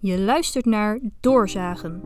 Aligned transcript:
Je 0.00 0.18
luistert 0.18 0.64
naar 0.64 1.00
Doorzagen, 1.20 2.02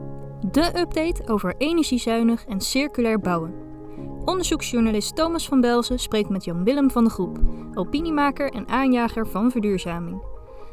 de 0.51 0.79
update 0.79 1.23
over 1.27 1.55
energiezuinig 1.59 2.45
en 2.45 2.61
circulair 2.61 3.21
bouwen. 3.21 3.55
Onderzoeksjournalist 4.25 5.17
Thomas 5.17 5.49
van 5.49 5.61
Belzen 5.61 5.99
spreekt 5.99 6.29
met 6.29 6.45
Jan 6.45 6.65
Willem 6.65 6.91
van 6.91 7.05
de 7.05 7.11
Groep, 7.11 7.41
opiniemaker 7.75 8.53
en 8.53 8.69
aanjager 8.69 9.27
van 9.27 9.51
verduurzaming. 9.51 10.23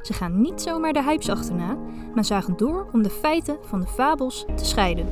Ze 0.01 0.13
gaan 0.13 0.41
niet 0.41 0.61
zomaar 0.61 0.93
de 0.93 1.03
hypes 1.03 1.29
achterna, 1.29 1.77
maar 2.15 2.25
zagen 2.25 2.57
door 2.57 2.89
om 2.91 3.03
de 3.03 3.09
feiten 3.09 3.57
van 3.61 3.79
de 3.79 3.87
fabels 3.87 4.45
te 4.55 4.65
scheiden. 4.65 5.07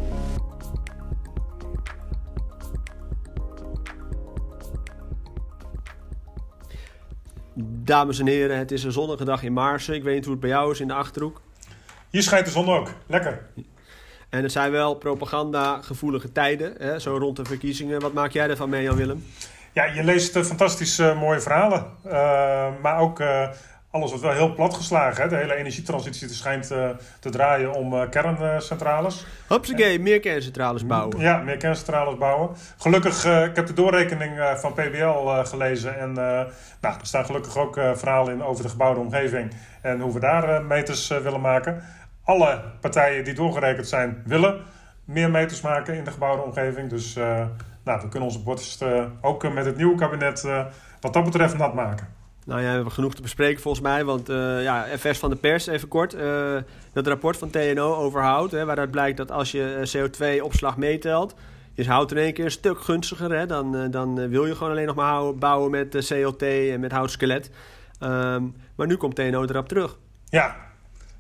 Dames 7.84 8.20
en 8.20 8.28
heren, 8.28 8.58
het 8.58 8.72
is 8.72 8.84
een 8.84 8.92
zonnige 8.92 9.26
dag 9.26 9.44
in 9.44 9.54
Maarsen. 9.54 9.96
Ik 9.96 10.04
weet 10.04 10.16
niet 10.16 10.24
hoe 10.24 10.34
het 10.34 10.42
bij 10.42 10.50
jou 10.50 10.72
is 10.72 10.80
in 10.80 10.88
de 10.88 10.94
Achterhoek. 10.94 11.46
Hier 12.10 12.24
schijnt 12.24 12.46
de 12.46 12.52
zon 12.52 12.70
ook. 12.70 12.90
Lekker. 13.08 13.46
En 14.30 14.44
het 14.44 14.52
zijn 14.52 14.72
wel 14.72 14.96
propaganda-gevoelige 14.96 16.32
tijden, 16.32 16.74
hè, 16.78 17.00
zo 17.00 17.18
rond 17.18 17.36
de 17.36 17.46
verkiezingen. 17.46 18.02
Wat 18.02 18.14
maak 18.14 18.32
jij 18.32 18.50
ervan 18.50 18.70
mee, 18.70 18.84
Jan-Willem? 18.84 19.26
Ja, 19.74 19.84
je 19.84 20.04
leest 20.04 20.36
uh, 20.36 20.44
fantastisch 20.44 21.00
uh, 21.00 21.20
mooie 21.20 21.40
verhalen. 21.40 21.86
Uh, 22.06 22.12
maar 22.82 23.00
ook 23.00 23.22
alles 23.92 24.10
wordt 24.10 24.26
wel 24.26 24.34
heel 24.34 24.54
platgeslagen. 24.54 25.24
Hè? 25.24 25.30
De 25.30 25.36
hele 25.36 25.56
energietransitie 25.56 26.30
schijnt 26.30 26.68
te 27.20 27.30
draaien 27.30 27.74
om 27.74 28.10
kerncentrales. 28.10 29.26
Hupsakee, 29.48 30.00
meer 30.00 30.20
kerncentrales 30.20 30.86
bouwen. 30.86 31.20
Ja, 31.20 31.38
meer 31.38 31.58
kerncentrales 31.58 32.18
bouwen. 32.18 32.50
Gelukkig, 32.78 33.26
ik 33.26 33.56
heb 33.56 33.68
de 33.68 33.74
doorrekening 33.74 34.54
van 34.56 34.74
PBL 34.74 35.44
gelezen. 35.44 36.00
En 36.00 36.12
nou, 36.12 36.48
er 36.82 36.98
staan 37.02 37.26
gelukkig 37.26 37.58
ook 37.58 37.74
verhalen 37.74 38.34
in 38.34 38.44
over 38.44 38.64
de 38.64 38.70
gebouwde 38.70 39.00
omgeving. 39.00 39.52
En 39.82 40.00
hoe 40.00 40.14
we 40.14 40.20
daar 40.20 40.64
meters 40.64 41.08
willen 41.08 41.42
maken 41.42 41.84
alle 42.24 42.62
partijen 42.82 43.24
die 43.24 43.34
doorgerekend 43.34 43.88
zijn 43.88 44.22
willen 44.26 44.62
meer 45.06 45.32
meters 45.32 45.62
maken 45.62 45.96
in 45.96 46.04
de 46.04 46.12
gebouwde 46.12 46.42
omgeving. 46.42 46.90
Dus 46.90 47.14
nou, 47.84 48.02
we 48.02 48.10
kunnen 48.10 48.30
onze 48.30 48.44
borst 48.44 48.82
uh, 48.82 49.06
ook 49.22 49.54
met 49.54 49.66
het 49.66 49.78
nieuwe 49.78 49.98
kabinet 49.98 50.48
wat 51.00 51.14
dat 51.14 51.24
betreft 51.24 51.58
nat 51.58 51.74
maken. 51.74 52.08
Nou 52.48 52.62
ja, 52.62 52.68
we 52.68 52.74
hebben 52.74 52.92
genoeg 52.92 53.16
te 53.16 53.22
bespreken 53.22 53.62
volgens 53.62 53.84
mij. 53.84 54.06
Want 54.06 54.28
ja, 54.62 54.86
FS 54.98 55.20
van 55.20 55.30
de 55.30 55.36
pers, 55.36 55.68
even 55.68 55.88
kort. 55.88 56.16
dat 56.94 57.08
rapport 57.08 57.38
van 57.38 57.50
TNO 57.50 57.96
overhoudt. 57.96 58.52
Hè, 58.52 58.66
waaruit 58.66 58.92
blijkt 58.92 59.18
dat 59.18 59.32
als 59.32 59.52
je 59.52 59.90
CO2-opslag 59.98 60.78
meetelt. 60.78 61.36
Je 61.74 61.88
houdt 61.88 62.12
in 62.12 62.18
één 62.18 62.34
keer 62.34 62.46
een 62.46 62.52
stuk 62.52 62.80
gunstiger. 62.80 63.32
Hè, 63.32 63.46
dan, 63.46 63.92
dan 63.92 64.30
wil 64.30 64.46
je 64.46 64.56
gewoon 64.56 64.72
alleen 64.72 64.86
nog 64.86 64.96
maar 64.96 65.10
houden, 65.10 65.40
bouwen 65.40 65.72
met 65.72 66.06
CLT 66.08 66.42
en 66.42 66.80
met 66.80 66.92
houtskelet. 66.92 67.50
Um, 68.04 68.56
maar 68.76 68.88
nu 68.88 68.98
komt 68.98 69.16
TNO 69.16 69.44
erop 69.44 69.68
terug. 69.68 69.98
Ja, 70.30 70.56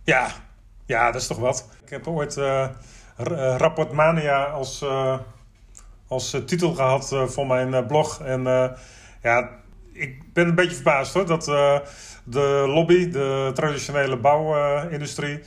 ja, 0.03 0.27
ja, 0.85 1.11
dat 1.11 1.21
is 1.21 1.27
toch 1.27 1.39
wat. 1.39 1.69
Ik 1.83 1.89
heb 1.89 2.07
ooit 2.07 2.37
uh, 2.37 2.67
Rapport 3.57 3.91
Mania 3.91 4.43
als, 4.43 4.81
uh, 4.81 5.17
als 6.07 6.29
titel 6.45 6.73
gehad 6.73 7.15
voor 7.25 7.47
mijn 7.47 7.85
blog. 7.85 8.21
En 8.21 8.43
ja, 9.21 9.49
ik 9.97 10.33
ben 10.33 10.47
een 10.47 10.55
beetje 10.55 10.75
verbaasd 10.75 11.13
hoor. 11.13 11.25
Dat 11.25 11.45
de 12.23 12.63
lobby, 12.67 13.09
de 13.09 13.51
traditionele 13.53 14.17
bouwindustrie, 14.17 15.39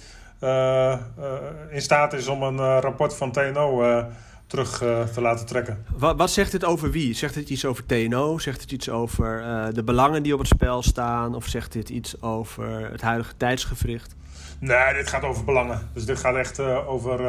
in 1.70 1.82
staat 1.82 2.12
is 2.12 2.26
om 2.26 2.42
een 2.42 2.80
rapport 2.80 3.16
van 3.16 3.32
TNO 3.32 4.04
terug 4.46 4.78
te 5.12 5.20
laten 5.20 5.46
trekken. 5.46 5.84
Wat, 5.96 6.16
wat, 6.16 6.30
zegt 6.30 6.52
dit 6.52 6.64
over 6.64 6.90
wie? 6.90 7.14
Zegt 7.14 7.34
het 7.34 7.50
iets 7.50 7.64
over 7.64 7.86
TNO? 7.86 8.38
Zegt 8.38 8.60
het 8.60 8.72
iets 8.72 8.88
over 8.90 9.42
de 9.74 9.84
belangen 9.84 10.22
die 10.22 10.32
op 10.32 10.38
het 10.38 10.48
spel 10.48 10.82
staan? 10.82 11.34
Of 11.34 11.46
zegt 11.46 11.72
dit 11.72 11.88
iets 11.88 12.22
over 12.22 12.90
het 12.90 13.00
huidige 13.00 13.36
tijdsgevricht? 13.36 14.14
Nee, 14.58 14.94
dit 14.94 15.08
gaat 15.08 15.22
over 15.22 15.44
belangen. 15.44 15.88
Dus 15.92 16.04
dit 16.04 16.18
gaat 16.18 16.36
echt 16.36 16.58
uh, 16.58 16.88
over 16.88 17.20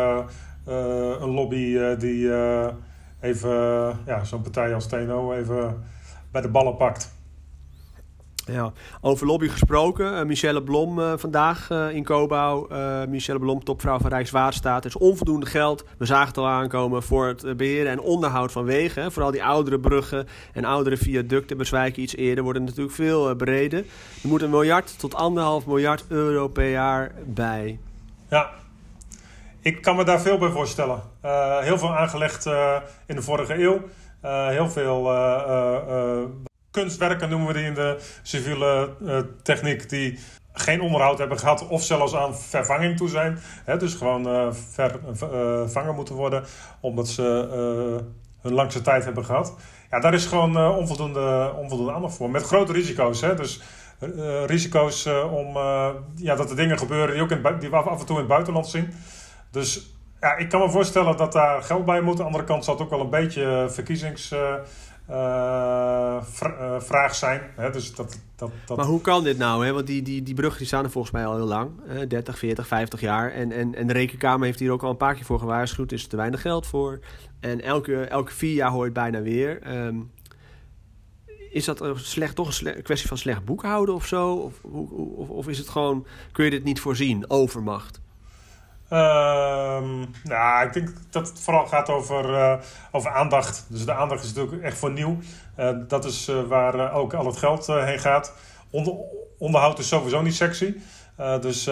een 1.21 1.29
lobby 1.29 1.95
die 1.97 2.31
even 3.21 3.49
ja, 4.05 4.23
zo'n 4.23 4.41
partij 4.41 4.73
als 4.73 4.87
TNO 4.87 5.33
even 5.33 5.83
bij 6.31 6.41
de 6.41 6.47
ballen 6.47 6.77
pakt. 6.77 7.10
Ja, 8.51 8.71
over 9.01 9.25
lobby 9.25 9.47
gesproken. 9.47 10.13
Uh, 10.13 10.23
Michelle 10.23 10.63
Blom 10.63 10.99
uh, 10.99 11.13
vandaag 11.15 11.69
uh, 11.69 11.95
in 11.95 12.03
Cobouw. 12.03 12.67
Michelle 13.07 13.39
Blom, 13.39 13.63
topvrouw 13.63 13.99
van 13.99 14.09
Rijkswaterstaat. 14.09 14.83
Er 14.83 14.89
is 14.89 14.97
onvoldoende 14.97 15.45
geld, 15.45 15.85
we 15.97 16.05
zagen 16.05 16.27
het 16.27 16.37
al 16.37 16.47
aankomen, 16.47 17.03
voor 17.03 17.27
het 17.27 17.57
beheren 17.57 17.91
en 17.91 17.99
onderhoud 17.99 18.51
van 18.51 18.63
wegen. 18.63 19.11
Vooral 19.11 19.31
die 19.31 19.43
oudere 19.43 19.79
bruggen 19.79 20.27
en 20.53 20.65
oudere 20.65 20.97
viaducten 20.97 21.57
bezwijken 21.57 22.01
iets 22.01 22.15
eerder, 22.15 22.43
worden 22.43 22.63
natuurlijk 22.63 22.95
veel 22.95 23.35
breder. 23.35 23.79
Er 24.23 24.29
moet 24.29 24.41
een 24.41 24.49
miljard 24.49 24.99
tot 24.99 25.15
anderhalf 25.15 25.65
miljard 25.65 26.05
euro 26.07 26.47
per 26.47 26.69
jaar 26.69 27.11
bij. 27.25 27.79
Ja, 28.29 28.49
ik 29.61 29.81
kan 29.81 29.95
me 29.95 30.03
daar 30.03 30.21
veel 30.21 30.37
bij 30.37 30.49
voorstellen. 30.49 31.01
heel 31.61 31.77
veel 31.77 31.95
aangelegd 31.95 32.45
in 33.05 33.15
de 33.15 33.21
vorige 33.21 33.61
eeuw. 33.61 33.81
heel 34.51 34.69
veel 34.69 35.09
kunstwerken 36.71 37.29
noemen 37.29 37.47
we 37.47 37.53
die 37.53 37.65
in 37.65 37.73
de 37.73 37.97
civiele 38.21 38.89
uh, 39.01 39.19
techniek, 39.43 39.89
die 39.89 40.19
geen 40.53 40.81
onderhoud 40.81 41.17
hebben 41.17 41.39
gehad 41.39 41.67
of 41.67 41.83
zelfs 41.83 42.15
aan 42.15 42.35
vervanging 42.35 42.97
toe 42.97 43.09
zijn. 43.09 43.39
Hè, 43.65 43.77
dus 43.77 43.93
gewoon 43.93 44.27
uh, 44.27 44.47
vervangen 45.13 45.95
moeten 45.95 46.15
worden 46.15 46.43
omdat 46.79 47.07
ze 47.07 47.23
hun 48.41 48.53
langste 48.53 48.81
tijd 48.81 49.03
hebben 49.03 49.25
gehad. 49.25 49.55
Ja, 49.89 49.99
daar 49.99 50.13
is 50.13 50.25
gewoon 50.25 50.57
onvoldoende, 50.75 51.53
onvoldoende 51.57 51.93
aandacht 51.93 52.15
voor. 52.15 52.29
Met 52.29 52.43
grote 52.43 52.73
risico's. 52.73 53.21
Hè, 53.21 53.35
dus 53.35 53.61
risico's 54.45 55.05
om 55.31 55.57
ja, 56.15 56.35
dat 56.35 56.49
er 56.49 56.55
dingen 56.55 56.77
gebeuren 56.77 57.13
die, 57.13 57.23
ook 57.23 57.31
in, 57.31 57.59
die 57.59 57.69
we 57.69 57.75
af 57.75 57.99
en 57.99 58.05
toe 58.05 58.15
in 58.15 58.21
het 58.21 58.31
buitenland 58.31 58.67
zien. 58.67 58.93
Dus 59.51 59.95
ja, 60.19 60.35
ik 60.35 60.49
kan 60.49 60.59
me 60.59 60.69
voorstellen 60.69 61.17
dat 61.17 61.31
daar 61.31 61.63
geld 61.63 61.85
bij 61.85 62.01
moet. 62.01 62.11
Aan 62.11 62.17
de 62.17 62.23
andere 62.23 62.43
kant 62.43 62.65
zal 62.65 62.73
het 62.73 62.83
ook 62.83 62.89
wel 62.89 62.99
een 62.99 63.09
beetje 63.09 63.67
verkiezings 63.69 64.33
uh, 65.11 66.21
vraag 66.79 67.15
zijn. 67.15 67.41
Hè? 67.55 67.71
Dus 67.71 67.95
dat, 67.95 68.19
dat, 68.35 68.51
dat... 68.65 68.77
Maar 68.77 68.85
hoe 68.85 69.01
kan 69.01 69.23
dit 69.23 69.37
nou? 69.37 69.65
Hè? 69.65 69.73
Want 69.73 69.87
die, 69.87 70.01
die, 70.01 70.23
die 70.23 70.33
bruggen 70.33 70.57
die 70.57 70.67
staan 70.67 70.83
er 70.83 70.91
volgens 70.91 71.13
mij 71.13 71.25
al 71.25 71.35
heel 71.35 71.45
lang. 71.45 71.71
Hè? 71.87 72.07
30, 72.07 72.37
40, 72.37 72.67
50 72.67 73.01
jaar. 73.01 73.31
En, 73.31 73.51
en, 73.51 73.75
en 73.75 73.87
de 73.87 73.93
Rekenkamer 73.93 74.45
heeft 74.45 74.59
hier 74.59 74.71
ook 74.71 74.83
al 74.83 74.89
een 74.89 74.97
paar 74.97 75.15
keer 75.15 75.25
voor 75.25 75.39
gewaarschuwd. 75.39 75.91
Er 75.91 75.97
is 75.97 76.07
te 76.07 76.15
weinig 76.15 76.41
geld 76.41 76.67
voor. 76.67 76.99
En 77.39 77.61
elke, 77.61 78.03
elke 78.03 78.31
vier 78.31 78.53
jaar 78.53 78.71
hoort 78.71 78.93
bijna 78.93 79.21
weer. 79.21 79.77
Um, 79.85 80.11
is 81.51 81.65
dat 81.65 81.81
een 81.81 81.99
slecht, 81.99 82.35
toch 82.35 82.61
een, 82.61 82.81
kwestie 82.83 83.07
van 83.07 83.17
slecht 83.17 83.45
boekhouden 83.45 83.95
of 83.95 84.05
zo? 84.05 84.33
Of, 84.33 84.63
of, 85.15 85.29
of 85.29 85.47
is 85.47 85.57
het 85.57 85.69
gewoon, 85.69 86.05
kun 86.31 86.45
je 86.45 86.51
dit 86.51 86.63
niet 86.63 86.79
voorzien, 86.79 87.29
overmacht? 87.29 88.01
Um, 88.93 90.11
nou, 90.23 90.65
ik 90.65 90.73
denk 90.73 90.89
dat 91.09 91.27
het 91.27 91.39
vooral 91.39 91.65
gaat 91.65 91.89
over, 91.89 92.29
uh, 92.29 92.53
over 92.91 93.11
aandacht. 93.11 93.65
Dus 93.67 93.85
de 93.85 93.93
aandacht 93.93 94.23
is 94.23 94.33
natuurlijk 94.33 94.63
echt 94.63 94.77
voor 94.77 94.91
nieuw. 94.91 95.17
Uh, 95.59 95.69
dat 95.87 96.05
is 96.05 96.29
uh, 96.29 96.41
waar 96.43 96.93
ook 96.93 97.13
al 97.13 97.25
het 97.25 97.37
geld 97.37 97.67
heen 97.67 97.99
gaat. 97.99 98.33
Onder, 98.69 98.93
onderhoud 99.37 99.79
is 99.79 99.87
sowieso 99.87 100.21
niet 100.21 100.35
sexy. 100.35 100.73
dus 101.41 101.67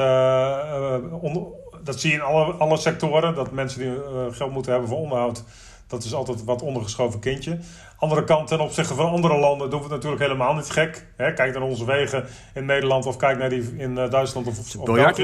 onder, 1.22 1.44
dat 1.84 2.00
zie 2.00 2.10
je 2.10 2.16
in 2.16 2.22
alle, 2.22 2.54
alle 2.54 2.78
sectoren. 2.78 3.36
Dat 3.36 3.52
mensen 3.52 3.80
die 3.80 4.02
geld 4.32 4.52
moeten 4.52 4.72
hebben 4.72 4.90
voor 4.90 5.00
onderhoud. 5.00 5.44
Dat 5.88 6.04
is 6.04 6.14
altijd 6.14 6.44
wat 6.44 6.62
ondergeschoven 6.62 7.20
kindje. 7.20 7.60
Andere 8.00 8.24
kant, 8.24 8.48
ten 8.48 8.60
opzichte 8.60 8.94
van 8.96 9.10
andere 9.10 9.38
landen, 9.38 9.70
doen 9.70 9.80
we 9.80 9.86
het 9.86 9.94
natuurlijk 9.94 10.22
helemaal 10.22 10.54
niet 10.54 10.70
gek. 10.70 11.06
Hè, 11.16 11.34
kijk 11.34 11.54
naar 11.54 11.62
onze 11.64 11.86
wegen 11.86 12.26
in 12.54 12.66
Nederland 12.66 13.06
of 13.06 13.18
kijk 13.18 13.38
naar 13.38 13.50
die 13.50 13.76
in 13.78 13.96
Duitsland 13.96 14.48
of, 14.48 14.60
of 14.60 14.84
België. 14.84 15.24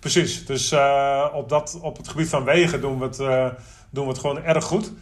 Precies, 0.00 0.46
dus 0.46 0.72
uh, 0.72 1.26
op, 1.32 1.48
dat, 1.48 1.78
op 1.82 1.96
het 1.96 2.08
gebied 2.08 2.28
van 2.28 2.44
wegen 2.44 2.80
doen 2.80 2.98
we, 2.98 3.04
het, 3.04 3.18
uh, 3.18 3.46
doen 3.90 4.04
we 4.04 4.10
het 4.10 4.20
gewoon 4.20 4.42
erg 4.42 4.64
goed. 4.64 4.92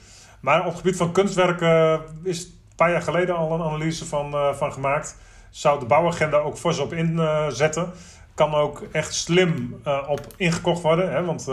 Maar 0.40 0.60
op 0.60 0.66
het 0.66 0.76
gebied 0.76 0.96
van 0.96 1.12
kunstwerken 1.12 2.00
is 2.22 2.44
een 2.44 2.76
paar 2.76 2.90
jaar 2.90 3.02
geleden 3.02 3.36
al 3.36 3.52
een 3.52 3.62
analyse 3.62 4.06
van, 4.06 4.34
uh, 4.34 4.54
van 4.54 4.72
gemaakt. 4.72 5.16
Zou 5.50 5.80
de 5.80 5.86
bouwagenda 5.86 6.36
ook 6.36 6.56
fors 6.56 6.78
op 6.78 6.92
inzetten. 6.92 7.92
Kan 8.34 8.54
ook 8.54 8.82
echt 8.92 9.14
slim 9.14 9.80
op 10.08 10.20
ingekocht 10.36 10.82
worden. 10.82 11.12
Hè? 11.12 11.24
Want 11.24 11.48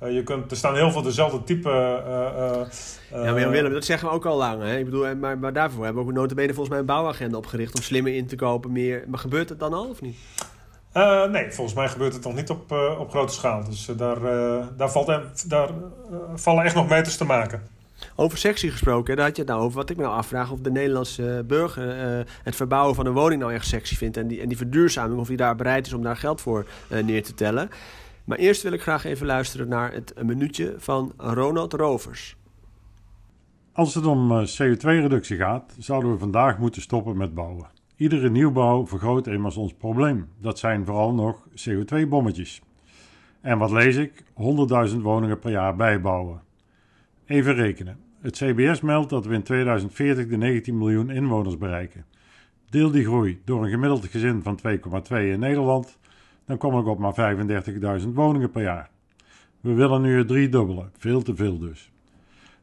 je 0.00 0.22
kunt, 0.24 0.50
er 0.50 0.56
staan 0.56 0.74
heel 0.74 0.90
veel 0.90 1.02
dezelfde 1.02 1.44
type... 1.44 1.70
ja, 3.10 3.32
maar 3.32 3.50
Willem, 3.50 3.72
dat 3.72 3.84
zeggen 3.84 4.08
we 4.08 4.14
ook 4.14 4.26
al 4.26 4.36
lang. 4.36 4.62
Hè? 4.62 4.78
Ik 4.78 4.84
bedoel, 4.84 5.16
maar, 5.16 5.38
maar 5.38 5.52
daarvoor 5.52 5.84
hebben 5.84 6.02
we 6.02 6.08
ook 6.08 6.16
notabene 6.16 6.48
volgens 6.48 6.68
mij 6.68 6.78
een 6.78 6.86
bouwagenda 6.86 7.36
opgericht... 7.36 7.74
om 7.74 7.82
slimmer 7.82 8.14
in 8.14 8.26
te 8.26 8.36
kopen. 8.36 8.72
Meer. 8.72 9.04
Maar 9.06 9.18
gebeurt 9.18 9.48
het 9.48 9.60
dan 9.60 9.72
al 9.72 9.88
of 9.88 10.00
niet? 10.00 10.16
Uh, 10.94 11.24
nee, 11.24 11.52
volgens 11.52 11.76
mij 11.76 11.88
gebeurt 11.88 12.14
het 12.14 12.24
nog 12.24 12.34
niet 12.34 12.50
op, 12.50 12.72
uh, 12.72 13.00
op 13.00 13.10
grote 13.10 13.32
schaal. 13.32 13.64
Dus 13.64 13.88
uh, 13.88 13.96
daar, 13.96 14.20
daar, 14.76 14.90
valt, 14.90 15.12
daar 15.46 15.68
vallen 16.34 16.64
echt 16.64 16.74
nog 16.74 16.88
meters 16.88 17.16
te 17.16 17.24
maken. 17.24 17.62
Over 18.16 18.38
sectie 18.38 18.70
gesproken, 18.70 19.16
daar 19.16 19.26
had 19.26 19.36
je 19.36 19.42
het 19.42 19.50
nou 19.50 19.62
over. 19.62 19.76
Wat 19.76 19.90
ik 19.90 19.96
me 19.96 20.02
nou 20.02 20.14
afvraag 20.14 20.50
of 20.50 20.60
de 20.60 20.70
Nederlandse 20.70 21.44
burger 21.46 22.26
het 22.42 22.56
verbouwen 22.56 22.94
van 22.94 23.06
een 23.06 23.12
woning 23.12 23.40
nou 23.40 23.54
echt 23.54 23.66
sexy 23.66 23.96
vindt. 23.96 24.16
En 24.16 24.26
die, 24.26 24.40
en 24.40 24.48
die 24.48 24.56
verduurzaming, 24.56 25.20
of 25.20 25.26
hij 25.26 25.36
daar 25.36 25.56
bereid 25.56 25.86
is 25.86 25.92
om 25.92 26.02
daar 26.02 26.16
geld 26.16 26.40
voor 26.40 26.66
neer 27.04 27.22
te 27.22 27.34
tellen. 27.34 27.70
Maar 28.28 28.38
eerst 28.38 28.62
wil 28.62 28.72
ik 28.72 28.82
graag 28.82 29.04
even 29.04 29.26
luisteren 29.26 29.68
naar 29.68 29.92
het 29.92 30.22
minuutje 30.22 30.74
van 30.78 31.12
Ronald 31.16 31.72
Rovers. 31.72 32.36
Als 33.72 33.94
het 33.94 34.06
om 34.06 34.46
CO2-reductie 34.46 35.36
gaat, 35.36 35.74
zouden 35.78 36.10
we 36.10 36.18
vandaag 36.18 36.58
moeten 36.58 36.82
stoppen 36.82 37.16
met 37.16 37.34
bouwen. 37.34 37.66
Iedere 37.96 38.30
nieuwbouw 38.30 38.86
vergroot 38.86 39.26
immers 39.26 39.56
ons 39.56 39.74
probleem. 39.74 40.28
Dat 40.40 40.58
zijn 40.58 40.84
vooral 40.84 41.14
nog 41.14 41.48
CO2-bommetjes. 41.48 42.62
En 43.40 43.58
wat 43.58 43.70
lees 43.70 43.96
ik? 43.96 44.22
100.000 44.90 44.96
woningen 45.00 45.38
per 45.38 45.50
jaar 45.50 45.76
bijbouwen. 45.76 46.42
Even 47.26 47.54
rekenen. 47.54 47.98
Het 48.20 48.36
CBS 48.36 48.80
meldt 48.80 49.10
dat 49.10 49.26
we 49.26 49.34
in 49.34 49.42
2040 49.42 50.26
de 50.26 50.36
19 50.36 50.78
miljoen 50.78 51.10
inwoners 51.10 51.58
bereiken. 51.58 52.04
Deel 52.70 52.90
die 52.90 53.04
groei 53.04 53.40
door 53.44 53.64
een 53.64 53.70
gemiddeld 53.70 54.06
gezin 54.06 54.42
van 54.42 54.58
2,2 54.68 55.16
in 55.16 55.38
Nederland, 55.38 55.97
dan 56.48 56.58
kom 56.58 56.78
ik 56.78 56.86
op 56.86 56.98
maar 56.98 57.36
35.000 58.00 58.08
woningen 58.14 58.50
per 58.50 58.62
jaar. 58.62 58.90
We 59.60 59.72
willen 59.72 60.02
nu 60.02 60.18
het 60.18 60.28
driedubbele, 60.28 60.90
veel 60.96 61.22
te 61.22 61.36
veel 61.36 61.58
dus. 61.58 61.92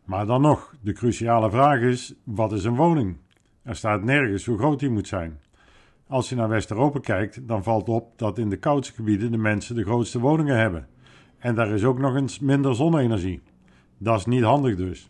Maar 0.04 0.26
dan 0.26 0.42
nog, 0.42 0.76
de 0.82 0.94
cruciale 0.94 1.50
vraag 1.50 1.80
is: 1.80 2.14
wat 2.24 2.52
is 2.52 2.64
een 2.64 2.76
woning? 2.76 3.18
Er 3.62 3.76
staat 3.76 4.04
nergens 4.04 4.46
hoe 4.46 4.58
groot 4.58 4.80
die 4.80 4.90
moet 4.90 5.08
zijn. 5.08 5.40
Als 6.08 6.30
je 6.30 6.36
naar 6.36 6.50
West-Europa 6.50 7.00
kijkt, 7.00 7.48
dan 7.48 7.64
valt 7.64 7.90
op 7.90 8.18
dat 8.18 8.38
in 8.38 8.50
de 8.50 8.58
koudste 8.58 8.94
gebieden 8.94 9.32
de 9.32 9.38
mensen 9.38 9.76
de 9.76 9.84
grootste 9.84 10.20
woningen 10.20 10.58
hebben. 10.58 10.88
En 11.38 11.56
daar 11.56 11.70
is 11.70 11.84
ook 11.84 12.00
nog 12.00 12.16
eens 12.16 12.40
minder 12.40 12.76
zonne-energie. 12.76 13.42
Dat 13.98 14.20
is 14.20 14.26
niet 14.26 14.44
handig 14.44 14.76
dus. 14.76 15.10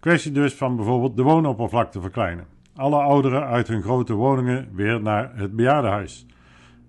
Kwestie 0.00 0.32
dus 0.32 0.54
van 0.54 0.76
bijvoorbeeld 0.76 1.16
de 1.16 1.22
woonoppervlakte 1.22 2.00
verkleinen. 2.00 2.46
Alle 2.76 2.96
ouderen 2.96 3.46
uit 3.46 3.68
hun 3.68 3.82
grote 3.82 4.12
woningen 4.12 4.68
weer 4.72 5.02
naar 5.02 5.36
het 5.36 5.56
bejaardenhuis. 5.56 6.26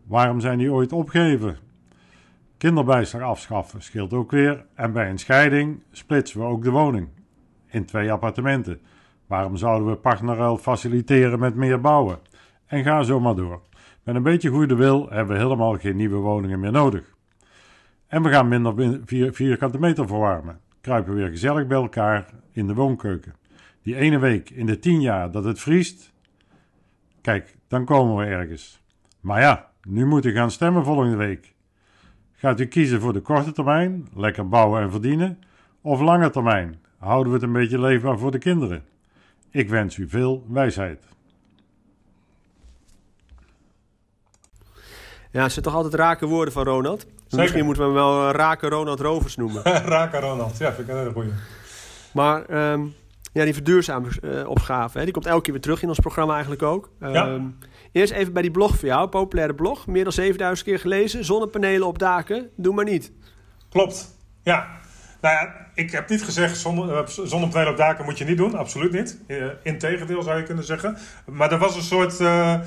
Waarom 0.07 0.39
zijn 0.39 0.57
die 0.57 0.71
ooit 0.71 0.93
opgegeven? 0.93 1.57
Kinderbijslag 2.57 3.21
afschaffen 3.21 3.81
scheelt 3.81 4.13
ook 4.13 4.31
weer. 4.31 4.65
En 4.73 4.93
bij 4.93 5.09
een 5.09 5.17
scheiding 5.17 5.83
splitsen 5.91 6.39
we 6.39 6.45
ook 6.45 6.63
de 6.63 6.71
woning 6.71 7.07
in 7.67 7.85
twee 7.85 8.11
appartementen. 8.11 8.79
Waarom 9.27 9.57
zouden 9.57 9.87
we 9.87 9.95
partnerruil 9.95 10.57
faciliteren 10.57 11.39
met 11.39 11.55
meer 11.55 11.81
bouwen? 11.81 12.19
En 12.65 12.83
ga 12.83 13.03
zo 13.03 13.19
maar 13.19 13.35
door. 13.35 13.61
Met 14.03 14.15
een 14.15 14.23
beetje 14.23 14.49
goede 14.49 14.75
wil 14.75 15.09
hebben 15.09 15.35
we 15.35 15.41
helemaal 15.41 15.77
geen 15.77 15.95
nieuwe 15.95 16.17
woningen 16.17 16.59
meer 16.59 16.71
nodig. 16.71 17.15
En 18.07 18.23
we 18.23 18.29
gaan 18.29 18.47
minder 18.47 18.99
vierkante 19.33 19.79
meter 19.79 20.07
verwarmen. 20.07 20.59
Kruipen 20.81 21.15
weer 21.15 21.29
gezellig 21.29 21.67
bij 21.67 21.77
elkaar 21.77 22.29
in 22.51 22.67
de 22.67 22.73
woonkeuken. 22.73 23.33
Die 23.81 23.95
ene 23.95 24.19
week 24.19 24.49
in 24.49 24.65
de 24.65 24.79
tien 24.79 25.01
jaar 25.01 25.31
dat 25.31 25.43
het 25.43 25.59
vriest, 25.59 26.13
kijk, 27.21 27.57
dan 27.67 27.85
komen 27.85 28.15
we 28.15 28.25
ergens. 28.25 28.81
Maar 29.19 29.41
ja, 29.41 29.71
nu 29.85 30.05
moet 30.05 30.25
u 30.25 30.31
gaan 30.31 30.51
stemmen 30.51 30.83
volgende 30.83 31.15
week. 31.15 31.53
Gaat 32.33 32.59
u 32.59 32.65
kiezen 32.65 33.01
voor 33.01 33.13
de 33.13 33.21
korte 33.21 33.51
termijn, 33.51 34.07
lekker 34.15 34.49
bouwen 34.49 34.81
en 34.81 34.91
verdienen, 34.91 35.39
of 35.81 36.01
lange 36.01 36.29
termijn, 36.29 36.79
houden 36.97 37.27
we 37.27 37.37
het 37.37 37.47
een 37.47 37.53
beetje 37.53 37.79
leefbaar 37.79 38.17
voor 38.17 38.31
de 38.31 38.37
kinderen? 38.37 38.83
Ik 39.51 39.69
wens 39.69 39.97
u 39.97 40.09
veel 40.09 40.45
wijsheid. 40.47 41.03
Ja, 45.31 45.41
het 45.41 45.51
zijn 45.51 45.65
toch 45.65 45.75
altijd 45.75 45.93
rake 45.93 46.25
woorden 46.25 46.53
van 46.53 46.63
Ronald? 46.63 47.05
Misschien 47.29 47.65
moeten 47.65 47.83
we 47.83 47.89
hem 47.89 47.97
wel 47.99 48.27
uh, 48.27 48.35
Rake 48.35 48.69
Ronald 48.69 48.99
Rovers 48.99 49.35
noemen. 49.35 49.63
rake 49.95 50.19
Ronald, 50.19 50.57
ja, 50.57 50.73
vind 50.73 50.87
ik 50.87 50.93
een 50.93 50.99
hele 50.99 51.11
goeie. 51.11 51.31
Maar 52.13 52.71
um, 52.71 52.93
ja, 53.33 53.43
die 53.43 53.53
verduurzaamopgave, 53.53 54.97
uh, 54.97 55.03
die 55.03 55.13
komt 55.13 55.25
elke 55.25 55.41
keer 55.41 55.53
weer 55.53 55.61
terug 55.61 55.81
in 55.81 55.89
ons 55.89 55.99
programma 55.99 56.33
eigenlijk 56.33 56.63
ook. 56.63 56.89
Um, 56.99 57.13
ja. 57.13 57.39
Eerst 57.95 58.13
even 58.13 58.33
bij 58.33 58.41
die 58.41 58.51
blog 58.51 58.77
voor 58.77 58.87
jou, 58.87 59.09
populaire 59.09 59.55
blog. 59.55 59.87
Meer 59.87 60.03
dan 60.03 60.13
7000 60.13 60.67
keer 60.67 60.79
gelezen. 60.79 61.25
Zonnepanelen 61.25 61.87
op 61.87 61.99
daken, 61.99 62.49
doe 62.55 62.73
maar 62.73 62.85
niet. 62.85 63.11
Klopt, 63.69 64.15
ja. 64.43 64.67
Nou 65.21 65.35
ja, 65.35 65.67
ik 65.73 65.91
heb 65.91 66.09
niet 66.09 66.23
gezegd 66.23 66.65
uh, 66.65 67.05
zonnepanelen 67.05 67.71
op 67.71 67.77
daken 67.77 68.05
moet 68.05 68.17
je 68.17 68.25
niet 68.25 68.37
doen. 68.37 68.55
Absoluut 68.55 68.91
niet. 68.91 69.19
Uh, 69.27 69.45
Integendeel 69.63 70.21
zou 70.21 70.37
je 70.37 70.43
kunnen 70.43 70.63
zeggen. 70.63 70.97
Maar 71.25 71.51
er 71.51 71.57
was 71.57 71.75
een 71.75 71.81
soort... 71.81 72.19
Uh, 72.19 72.59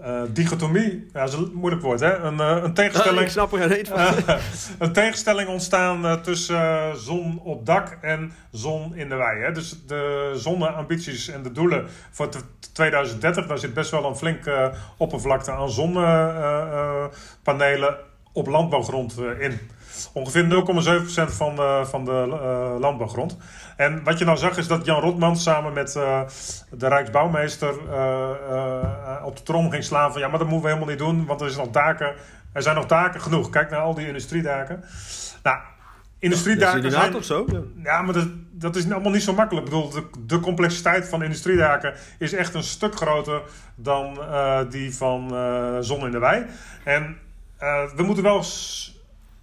uh, 0.00 0.22
dichotomie, 0.28 1.06
ja, 1.12 1.20
dat 1.20 1.28
is 1.28 1.34
een 1.34 1.50
moeilijk 1.54 1.82
woord, 1.82 2.00
hè? 2.00 2.16
Een, 2.16 2.34
uh, 2.34 2.58
een 2.62 2.74
tegenstelling. 2.74 3.20
ik 3.20 3.28
snap 3.28 3.52
er 3.52 3.76
niet 3.76 3.88
van. 3.88 4.14
een 4.86 4.92
tegenstelling 4.92 5.48
ontstaan 5.48 6.04
uh, 6.04 6.12
tussen 6.12 6.96
zon 6.96 7.40
op 7.44 7.66
dak 7.66 7.98
en 8.00 8.32
zon 8.50 8.96
in 8.96 9.08
de 9.08 9.14
wei. 9.14 9.40
Hè? 9.40 9.52
Dus 9.52 9.86
de 9.86 10.32
zonneambities 10.34 11.28
en 11.28 11.42
de 11.42 11.52
doelen 11.52 11.86
voor 12.10 12.28
2030, 12.72 13.46
daar 13.46 13.58
zit 13.58 13.74
best 13.74 13.90
wel 13.90 14.04
een 14.04 14.16
flinke 14.16 14.72
oppervlakte 14.96 15.50
aan 15.50 15.70
zonnepanelen 15.70 17.96
op 18.32 18.46
landbouwgrond 18.46 19.18
in. 19.38 19.60
Ongeveer 20.12 20.44
0,7% 20.44 21.32
van 21.32 21.56
de, 21.56 21.82
van 21.84 22.04
de 22.04 22.26
uh, 22.28 22.80
landbouwgrond. 22.80 23.36
En 23.76 24.04
wat 24.04 24.18
je 24.18 24.24
nou 24.24 24.36
zag 24.36 24.56
is 24.56 24.66
dat 24.66 24.84
Jan 24.84 25.00
Rotman 25.00 25.36
samen 25.36 25.72
met 25.72 25.94
uh, 25.94 26.20
de 26.70 26.88
Rijksbouwmeester 26.88 27.74
op 29.24 29.36
de 29.36 29.42
trom 29.42 29.70
ging 29.70 29.84
slaan 29.84 30.12
van 30.12 30.20
ja, 30.20 30.28
maar 30.28 30.38
dat 30.38 30.48
moeten 30.48 30.66
we 30.66 30.74
helemaal 30.74 30.94
niet 30.94 31.04
doen, 31.04 31.26
want 31.26 31.40
er, 31.40 31.46
is 31.46 31.56
nog 31.56 31.70
daken, 31.70 32.14
er 32.52 32.62
zijn 32.62 32.76
nog 32.76 32.86
daken 32.86 33.20
genoeg. 33.20 33.50
Kijk 33.50 33.70
naar 33.70 33.80
al 33.80 33.94
die 33.94 34.06
industriedaken. 34.06 34.84
Nou, 35.42 35.58
industriedaken 36.18 36.82
dat 36.82 36.92
is 36.92 36.98
zijn... 36.98 37.12
toch 37.12 37.24
zo? 37.24 37.46
Ja, 37.82 38.02
maar 38.02 38.14
dat, 38.14 38.28
dat 38.50 38.76
is 38.76 38.90
allemaal 38.90 39.12
niet 39.12 39.22
zo 39.22 39.34
makkelijk. 39.34 39.66
Ik 39.66 39.72
bedoel, 39.72 39.90
de, 39.90 40.04
de 40.26 40.40
complexiteit 40.40 41.08
van 41.08 41.22
industriedaken 41.22 41.94
is 42.18 42.32
echt 42.32 42.54
een 42.54 42.62
stuk 42.62 42.94
groter 42.94 43.42
dan 43.74 44.18
die 44.70 44.94
van 44.94 45.28
zon 45.80 46.04
in 46.04 46.10
de 46.10 46.18
wei. 46.18 46.46
En 46.84 47.16
we 47.96 48.02
moeten 48.02 48.24
wel 48.24 48.42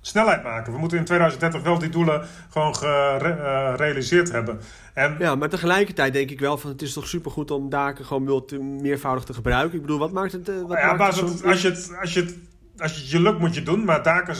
snelheid 0.07 0.43
maken. 0.43 0.73
We 0.73 0.79
moeten 0.79 0.97
in 0.97 1.05
2030 1.05 1.61
wel 1.61 1.79
die 1.79 1.89
doelen 1.89 2.25
gewoon 2.49 2.75
gerealiseerd 2.75 4.31
hebben. 4.31 4.59
En... 4.93 5.15
Ja, 5.19 5.35
maar 5.35 5.49
tegelijkertijd 5.49 6.13
denk 6.13 6.29
ik 6.29 6.39
wel 6.39 6.57
van 6.57 6.69
het 6.69 6.81
is 6.81 6.93
toch 6.93 7.07
supergoed 7.07 7.51
om 7.51 7.69
daken 7.69 8.05
gewoon 8.05 8.23
multi, 8.23 8.59
meervoudig 8.59 9.23
te 9.23 9.33
gebruiken. 9.33 9.75
Ik 9.75 9.81
bedoel, 9.81 9.99
wat 9.99 10.11
maakt 10.11 10.31
het... 10.31 10.51
Wat 10.67 10.77
ja, 10.77 10.93
maakt 10.93 11.15
het, 11.15 11.43
als, 11.45 11.61
je 11.61 11.69
het, 11.69 11.95
als, 11.99 12.13
je 12.13 12.19
het, 12.19 12.37
als 12.77 12.93
je 12.93 12.99
het 12.99 13.09
je 13.09 13.21
lukt 13.21 13.39
moet 13.39 13.55
je 13.55 13.63
doen, 13.63 13.85
maar 13.85 14.03
daken 14.03 14.35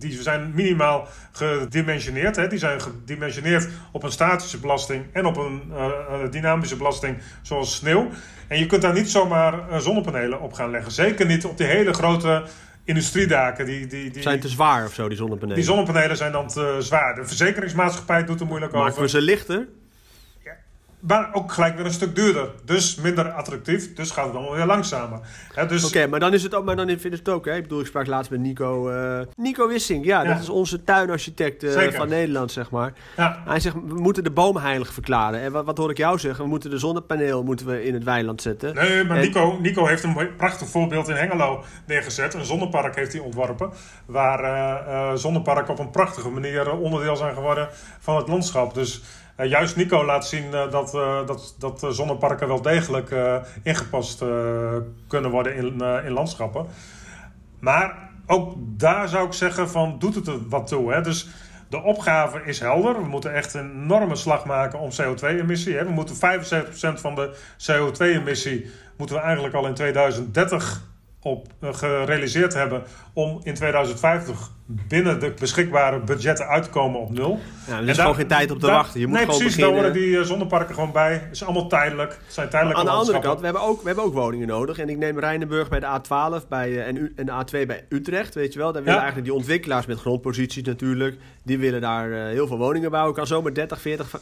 die 0.00 0.22
zijn 0.22 0.52
minimaal 0.54 1.08
gedimensioneerd. 1.32 2.36
Hè. 2.36 2.48
Die 2.48 2.58
zijn 2.58 2.80
gedimensioneerd 2.80 3.68
op 3.92 4.02
een 4.02 4.12
statische 4.12 4.58
belasting 4.58 5.04
en 5.12 5.26
op 5.26 5.36
een 5.36 5.62
uh, 5.70 6.30
dynamische 6.30 6.76
belasting 6.76 7.18
zoals 7.42 7.74
sneeuw. 7.74 8.08
En 8.48 8.58
je 8.58 8.66
kunt 8.66 8.82
daar 8.82 8.94
niet 8.94 9.10
zomaar 9.10 9.80
zonnepanelen 9.80 10.40
op 10.40 10.52
gaan 10.52 10.70
leggen. 10.70 10.92
Zeker 10.92 11.26
niet 11.26 11.44
op 11.44 11.56
die 11.56 11.66
hele 11.66 11.92
grote 11.92 12.42
industriedaken. 12.90 13.66
Die, 13.66 13.86
die, 13.86 14.10
die, 14.10 14.22
zijn 14.22 14.40
te 14.40 14.48
zwaar 14.48 14.84
of 14.84 14.94
zo, 14.94 15.08
die 15.08 15.16
zonnepanelen? 15.16 15.54
Die 15.54 15.64
zonnepanelen 15.64 16.16
zijn 16.16 16.32
dan 16.32 16.48
te 16.48 16.76
zwaar. 16.78 17.14
De 17.14 17.24
verzekeringsmaatschappij 17.24 18.24
doet 18.24 18.40
er 18.40 18.46
moeilijk 18.46 18.74
over. 18.74 18.86
Maken 18.86 19.02
we 19.02 19.08
ze 19.08 19.20
lichter? 19.20 19.68
Maar 21.00 21.28
ook 21.32 21.52
gelijk 21.52 21.76
weer 21.76 21.84
een 21.84 21.92
stuk 21.92 22.14
duurder. 22.14 22.50
Dus 22.64 22.94
minder 22.94 23.30
attractief. 23.30 23.94
Dus 23.94 24.10
gaat 24.10 24.26
het 24.26 24.34
allemaal 24.34 24.54
weer 24.54 24.66
langzamer. 24.66 25.20
Dus... 25.68 25.84
Oké, 25.84 26.06
maar 26.06 26.20
dan 26.20 26.32
is 26.32 26.42
het 26.42 26.54
ook, 26.54 26.64
maar 26.64 26.76
dan 26.76 26.86
vind 26.86 27.04
ik 27.04 27.12
het 27.12 27.28
ook. 27.28 27.44
Hè? 27.44 27.56
Ik 27.56 27.62
bedoel, 27.62 27.80
ik 27.80 27.86
sprak 27.86 28.06
laatst 28.06 28.30
met 28.30 28.40
Nico, 28.40 28.90
uh, 28.90 29.20
Nico 29.36 29.68
Wissing. 29.68 30.04
Ja, 30.04 30.22
ja, 30.22 30.32
dat 30.32 30.42
is 30.42 30.48
onze 30.48 30.84
tuinarchitect 30.84 31.64
uh, 31.64 31.92
van 31.92 32.08
Nederland, 32.08 32.52
zeg 32.52 32.70
maar. 32.70 32.92
Ja. 33.16 33.42
Hij 33.44 33.60
zegt, 33.60 33.74
we 33.74 34.00
moeten 34.00 34.24
de 34.24 34.30
bomen 34.30 34.62
heilig 34.62 34.92
verklaren. 34.92 35.40
En 35.40 35.52
wat, 35.52 35.64
wat 35.64 35.78
hoor 35.78 35.90
ik 35.90 35.96
jou 35.96 36.18
zeggen? 36.18 36.44
We 36.44 36.50
moeten 36.50 36.70
de 36.70 36.78
zonnepaneel 36.78 37.42
moeten 37.42 37.66
we 37.66 37.84
in 37.84 37.94
het 37.94 38.04
weiland 38.04 38.42
zetten. 38.42 38.74
Nee, 38.74 39.04
maar 39.04 39.18
Nico, 39.18 39.58
Nico 39.60 39.86
heeft 39.86 40.02
een 40.02 40.36
prachtig 40.36 40.68
voorbeeld 40.68 41.08
in 41.08 41.16
Hengelo 41.16 41.64
neergezet. 41.86 42.34
Een 42.34 42.44
zonnepark 42.44 42.96
heeft 42.96 43.12
hij 43.12 43.22
ontworpen. 43.22 43.70
Waar 44.06 44.44
uh, 44.44 45.16
zonneparken 45.16 45.72
op 45.72 45.78
een 45.78 45.90
prachtige 45.90 46.28
manier 46.28 46.76
onderdeel 46.76 47.16
zijn 47.16 47.34
geworden 47.34 47.68
van 48.00 48.16
het 48.16 48.28
landschap. 48.28 48.74
Dus... 48.74 49.02
Uh, 49.40 49.50
juist 49.50 49.76
Nico 49.76 50.04
laat 50.04 50.26
zien 50.26 50.44
uh, 50.44 50.70
dat, 50.70 50.94
uh, 50.94 51.26
dat, 51.26 51.54
dat 51.58 51.86
zonneparken 51.90 52.48
wel 52.48 52.62
degelijk 52.62 53.14
ingepast 53.62 54.24
kunnen 55.08 55.30
worden 55.30 55.54
in, 55.54 55.80
in 56.04 56.12
landschappen. 56.12 56.66
Maar 57.58 58.10
ook 58.26 58.54
daar 58.58 59.08
zou 59.08 59.26
ik 59.26 59.32
zeggen 59.32 59.70
van 59.70 59.98
doet 59.98 60.14
het 60.14 60.26
er 60.26 60.48
wat 60.48 60.66
toe. 60.66 60.92
Hè? 60.92 61.00
Dus 61.00 61.28
de 61.68 61.82
opgave 61.82 62.42
is 62.44 62.60
helder. 62.60 63.02
We 63.02 63.08
moeten 63.08 63.34
echt 63.34 63.54
een 63.54 63.82
enorme 63.82 64.16
slag 64.16 64.44
maken 64.44 64.78
om 64.78 64.90
CO2-emissie. 64.90 65.78
We 65.78 65.90
moeten 65.90 66.16
75% 66.16 66.18
van 67.00 67.14
de 67.14 67.36
CO2-emissie 67.56 68.70
moeten 68.96 69.16
we 69.16 69.22
eigenlijk 69.22 69.54
al 69.54 69.66
in 69.66 69.74
2030 69.74 70.82
op 71.20 71.46
gerealiseerd 71.60 72.54
hebben 72.54 72.82
om 73.12 73.40
in 73.42 73.54
2050 73.54 74.50
binnen 74.88 75.20
de 75.20 75.34
beschikbare 75.38 76.00
budgetten 76.00 76.46
uit 76.46 76.62
te 76.62 76.70
komen 76.70 77.00
op 77.00 77.10
nul. 77.10 77.38
Ja, 77.66 77.78
er 77.78 77.88
is 77.88 77.98
gewoon 77.98 78.14
geen 78.14 78.26
tijd 78.26 78.50
op 78.50 78.58
te 78.58 78.66
wachten. 78.66 79.00
Je 79.00 79.06
moet 79.06 79.16
nee, 79.16 79.24
gewoon 79.24 79.38
precies. 79.40 79.56
Beginnen. 79.56 79.82
Daar 79.82 79.92
worden 79.92 80.08
die 80.08 80.18
uh, 80.18 80.24
zonneparken 80.24 80.74
gewoon 80.74 80.92
bij. 80.92 81.12
Het 81.12 81.28
is 81.30 81.44
allemaal 81.44 81.68
tijdelijk. 81.68 82.10
Het 82.10 82.34
zijn 82.34 82.48
tijdelijke 82.48 82.80
aan 82.80 82.86
de 82.86 82.92
andere 82.92 83.18
kant, 83.18 83.38
we 83.38 83.44
hebben, 83.44 83.62
ook, 83.62 83.80
we 83.80 83.86
hebben 83.86 84.04
ook 84.04 84.12
woningen 84.12 84.46
nodig. 84.46 84.78
En 84.78 84.88
ik 84.88 84.96
neem 84.96 85.18
Rijnenburg 85.18 85.68
bij 85.68 85.80
de 85.80 85.86
A12 85.86 86.48
bij, 86.48 86.70
uh, 86.70 86.86
en, 86.86 86.96
U, 86.96 87.12
en 87.16 87.26
de 87.26 87.32
A2 87.32 87.66
bij 87.66 87.84
Utrecht. 87.88 88.34
Weet 88.34 88.52
je 88.52 88.58
wel, 88.58 88.72
daar 88.72 88.82
willen 88.82 88.98
ja. 88.98 89.04
eigenlijk 89.04 89.30
die 89.30 89.38
ontwikkelaars 89.38 89.86
met 89.86 90.00
grondposities 90.00 90.62
natuurlijk. 90.62 91.16
Die 91.44 91.58
willen 91.58 91.80
daar 91.80 92.10
heel 92.10 92.46
veel 92.46 92.58
woningen 92.58 92.90
bouwen. 92.90 93.14
Kan 93.14 93.26
zomaar 93.26 93.54
30, 93.54 93.80
40, 93.80 94.20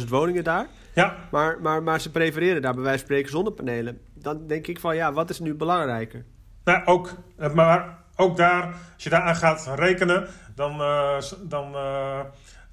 30.000 0.00 0.08
woningen 0.08 0.44
daar. 0.44 0.66
Ja. 0.94 1.16
Maar, 1.30 1.58
maar, 1.62 1.82
maar 1.82 2.00
ze 2.00 2.10
prefereren 2.10 2.62
daar 2.62 2.74
bij 2.74 2.82
wijze 2.82 2.98
van 2.98 3.06
spreken 3.06 3.30
zonnepanelen. 3.30 4.00
Dan 4.14 4.46
denk 4.46 4.66
ik 4.66 4.80
van 4.80 4.96
ja, 4.96 5.12
wat 5.12 5.30
is 5.30 5.40
nu 5.40 5.54
belangrijker? 5.54 6.24
Nou, 6.64 6.84
ook, 6.84 7.10
maar 7.54 8.03
ook 8.16 8.36
daar, 8.36 8.64
als 8.94 9.04
je 9.04 9.10
daaraan 9.10 9.36
gaat 9.36 9.70
rekenen, 9.74 10.28
dan, 10.54 10.80
uh, 10.80 11.16
dan 11.42 11.72
uh, 11.74 12.20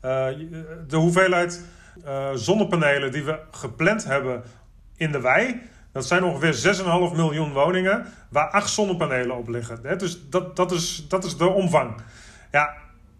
uh, 0.06 0.28
de 0.88 0.96
hoeveelheid 0.96 1.66
zonnepanelen 2.34 3.12
die 3.12 3.24
we 3.24 3.40
gepland 3.52 4.04
hebben 4.04 4.44
in 4.96 5.12
de 5.12 5.22
wei, 5.22 5.62
dat 5.92 6.06
zijn 6.06 6.24
ongeveer 6.24 6.76
6,5 6.76 7.16
miljoen 7.16 7.54
woningen 7.54 8.06
waar 8.30 8.50
acht 8.50 8.70
zonnepanelen 8.70 9.38
op 9.38 9.48
liggen. 9.48 9.98
Dus 9.98 10.30
dat, 10.30 10.56
dat, 10.56 10.72
is, 10.72 11.06
dat 11.08 11.24
is 11.24 11.38
de 11.38 11.48
omvang. 11.48 12.02
Ja, 12.52 12.74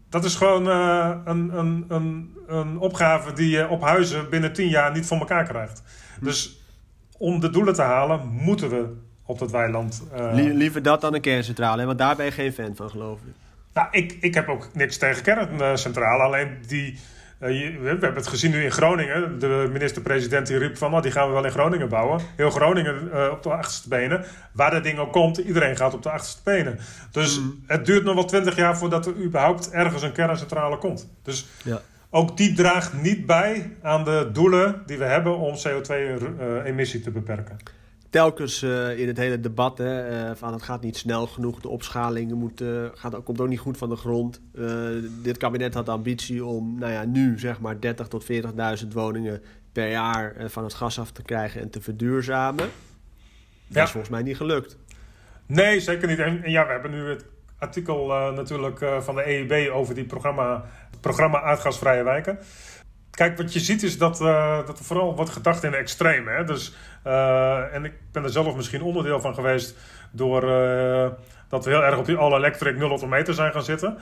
dat 0.10 0.24
is 0.24 0.36
gewoon 0.36 0.68
uh, 0.68 1.16
een, 1.26 1.58
een, 1.58 1.86
een, 1.88 2.38
een 2.48 2.78
opgave 2.78 3.34
die 3.34 3.50
je 3.50 3.68
op 3.68 3.82
huizen 3.82 4.30
binnen 4.30 4.54
tien 4.54 4.68
jaar 4.68 4.92
niet 4.92 5.06
voor 5.06 5.18
elkaar 5.18 5.44
krijgt. 5.44 5.84
Hm. 6.20 6.26
Dus 6.26 6.60
om 7.18 7.40
de 7.40 7.50
doelen 7.50 7.74
te 7.74 7.82
halen, 7.82 8.28
moeten 8.28 8.70
we 8.70 8.98
op 9.26 9.40
dat 9.40 9.52
weiland. 9.52 10.04
Uh... 10.14 10.30
Liever 10.34 10.84
dat 10.84 11.02
dan 11.02 11.14
een 11.14 11.22
kerncentrale, 11.22 11.86
want 11.86 11.98
daar 11.98 12.16
ben 12.16 12.26
je 12.26 12.32
geen 12.32 12.54
fan 12.54 12.76
van, 12.76 12.90
geloof 12.90 13.20
ik. 13.20 13.34
Nou, 13.74 13.88
ik, 13.92 14.18
ik 14.20 14.34
heb 14.34 14.48
ook 14.48 14.70
niks 14.74 14.98
tegen 14.98 15.24
kerncentrale. 15.24 16.24
Alleen 16.24 16.58
die. 16.68 17.00
Uh, 17.40 17.80
we 17.80 17.88
hebben 17.88 18.14
het 18.14 18.28
gezien 18.28 18.52
nu 18.52 18.64
in 18.64 18.72
Groningen. 18.72 19.40
De 19.40 19.70
minister-president 19.72 20.48
die 20.48 20.58
riep 20.58 20.78
van... 20.78 20.94
Oh, 20.94 21.02
die 21.02 21.12
gaan 21.12 21.28
we 21.28 21.34
wel 21.34 21.46
in 21.46 21.52
Groningen 21.52 21.90
bouwen. 21.90 22.22
Heel 22.36 22.50
Groningen 22.50 23.10
uh, 23.14 23.28
op 23.32 23.44
de 23.44 23.50
achterste 23.50 23.90
benen. 23.90 24.26
Waar 24.54 24.72
dat 24.72 24.84
ding 24.84 24.98
ook 24.98 25.12
komt, 25.12 25.38
iedereen 25.38 25.78
gaat 25.78 25.94
op 25.94 26.04
de 26.04 26.12
achterste 26.12 26.42
benen. 26.44 26.80
Dus 27.12 27.40
mm. 27.40 27.64
het 27.68 27.86
duurt 27.86 28.04
nog 28.04 28.16
wel 28.16 28.26
twintig 28.26 28.56
jaar 28.56 28.78
voordat 28.78 29.06
er 29.06 29.16
überhaupt 29.16 29.72
ergens 29.72 30.02
een 30.02 30.12
kerncentrale 30.12 30.78
komt. 30.78 31.10
Dus 31.24 31.48
ja. 31.64 31.82
ook 32.10 32.38
die 32.38 32.54
draagt 32.54 33.02
niet 33.02 33.26
bij 33.26 33.76
aan 33.82 34.04
de 34.04 34.30
doelen 34.34 34.84
die 34.86 34.98
we 34.98 35.06
hebben 35.06 35.38
om 35.38 35.56
CO2-emissie 35.56 37.00
uh, 37.00 37.04
te 37.04 37.12
beperken 37.12 37.58
telkens 38.12 38.64
uh, 38.64 39.00
in 39.00 39.08
het 39.08 39.18
hele 39.18 39.40
debat 39.40 39.78
hè, 39.78 40.30
uh, 40.30 40.36
van 40.36 40.54
het 40.54 40.62
gaat 40.62 40.82
niet 40.82 40.98
snel 40.98 41.28
genoeg, 41.28 41.62
de 41.62 41.68
opschaling 41.68 42.32
moet, 42.32 42.62
uh, 42.62 42.86
gaat, 42.94 43.24
komt 43.24 43.42
ook 43.42 43.48
niet 43.48 43.60
goed 43.60 43.78
van 43.78 43.90
de 43.90 43.96
grond. 43.96 44.42
dit 45.24 45.38
kabinet 45.38 45.74
had 45.74 45.86
de 45.86 45.92
ambitie 45.92 46.46
om 46.46 46.80
nou 46.80 46.92
ja, 46.92 47.06
nu 47.06 47.40
zeg 47.40 47.60
maar 47.60 47.80
30 47.80 48.08
tot 48.08 48.26
40.000 48.84 48.88
woningen 48.94 49.42
per 49.72 49.90
jaar 49.90 50.36
van 50.46 50.64
het 50.64 50.74
gas 50.74 51.00
af 51.00 51.12
te 51.12 51.22
krijgen 51.22 51.62
en 51.62 51.70
te 51.70 51.82
verduurzamen. 51.82 52.70
Dat 53.68 53.84
is 53.84 53.92
volgens 53.92 54.12
mij 54.12 54.24
niet 54.24 54.38
gelukt. 54.38 54.78
Nee, 55.46 55.80
zeker 55.80 56.08
niet. 56.08 56.20
En, 56.20 56.42
ja, 56.46 56.66
we 56.66 56.72
hebben 56.72 56.92
nu 56.92 57.10
het 57.10 57.26
artikel 57.58 58.08
natuurlijk 58.32 58.86
van 59.00 59.16
de 59.16 59.22
EIB 59.22 59.72
over 59.72 59.96
die 59.96 60.06
programma, 60.06 60.66
programma 61.02 61.42
Aardgasvrije 61.42 62.04
Wijken. 62.04 62.40
Kijk, 63.12 63.38
wat 63.38 63.54
je 63.54 63.60
ziet 63.60 63.84
is 63.84 63.98
dat, 63.98 64.22
uh, 64.22 64.66
dat 64.66 64.80
er 64.80 64.86
vooral 64.86 65.16
wordt 65.16 65.32
gedacht 65.32 65.64
in 65.64 65.74
extreme. 65.74 66.32
Hè? 66.32 66.44
Dus, 66.44 66.76
uh, 67.08 67.74
en 67.74 67.86
ik 67.86 67.94
ben 68.12 68.24
er 68.24 68.30
zelf 68.30 68.56
misschien 68.56 68.82
onderdeel 68.82 69.20
van 69.20 69.34
geweest 69.34 69.76
door 70.12 70.44
uh, 70.44 71.10
dat 71.50 71.66
we 71.66 71.72
heel 71.72 71.84
erg 71.84 71.98
op 71.98 72.06
die 72.06 72.16
all-electric 72.16 72.78
0 72.78 72.90
autometer 72.90 73.34
zijn 73.34 73.52
gaan 73.52 73.64
zitten. 73.64 73.98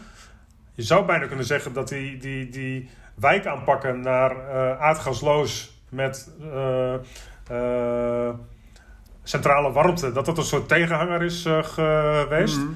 Je 0.74 0.84
zou 0.84 1.06
bijna 1.06 1.25
kunnen 1.25 1.46
zeggen 1.46 1.74
dat 1.74 1.88
die, 1.88 2.18
die, 2.18 2.50
die 2.50 2.89
wijk 3.16 3.46
aanpakken 3.46 4.01
naar 4.01 4.51
aardgasloos 4.80 5.82
met 5.89 6.32
centrale 9.24 9.72
warmte, 9.72 10.12
dat 10.12 10.25
dat 10.25 10.38
een 10.38 10.44
soort 10.44 10.68
tegenhanger 10.68 11.22
is 11.22 11.46
geweest. 11.62 12.58
Mhm. 12.58 12.74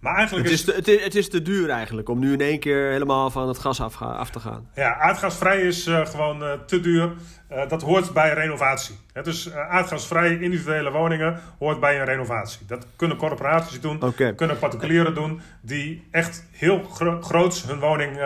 Maar 0.00 0.14
eigenlijk 0.14 0.48
het 0.48 0.58
is, 0.58 0.64
te, 0.64 0.72
het, 0.72 0.88
is, 0.88 1.02
het 1.02 1.14
is 1.14 1.28
te 1.28 1.42
duur 1.42 1.70
eigenlijk 1.70 2.08
om 2.08 2.18
nu 2.18 2.32
in 2.32 2.40
één 2.40 2.58
keer 2.58 2.90
helemaal 2.90 3.30
van 3.30 3.48
het 3.48 3.58
gas 3.58 3.80
af, 3.80 4.02
af 4.02 4.30
te 4.30 4.40
gaan. 4.40 4.68
Ja, 4.74 4.96
aardgasvrij 4.96 5.60
is 5.60 5.86
uh, 5.86 6.06
gewoon 6.06 6.42
uh, 6.42 6.52
te 6.66 6.80
duur. 6.80 7.12
Uh, 7.52 7.68
dat 7.68 7.82
hoort 7.82 8.12
bij 8.12 8.32
renovatie. 8.32 8.98
He, 9.12 9.22
dus 9.22 9.52
aardgasvrij 9.52 10.38
individuele 10.38 10.90
woningen 10.90 11.40
hoort 11.58 11.80
bij 11.80 11.98
een 11.98 12.04
renovatie. 12.04 12.66
Dat 12.66 12.86
kunnen 12.96 13.16
corporaties 13.16 13.80
doen, 13.80 14.02
okay. 14.02 14.34
kunnen 14.34 14.58
particulieren 14.58 15.14
doen 15.14 15.40
die 15.60 16.08
echt 16.10 16.46
heel 16.50 16.82
gro 16.82 17.20
groots 17.20 17.66
hun 17.66 17.78
woning 17.78 18.16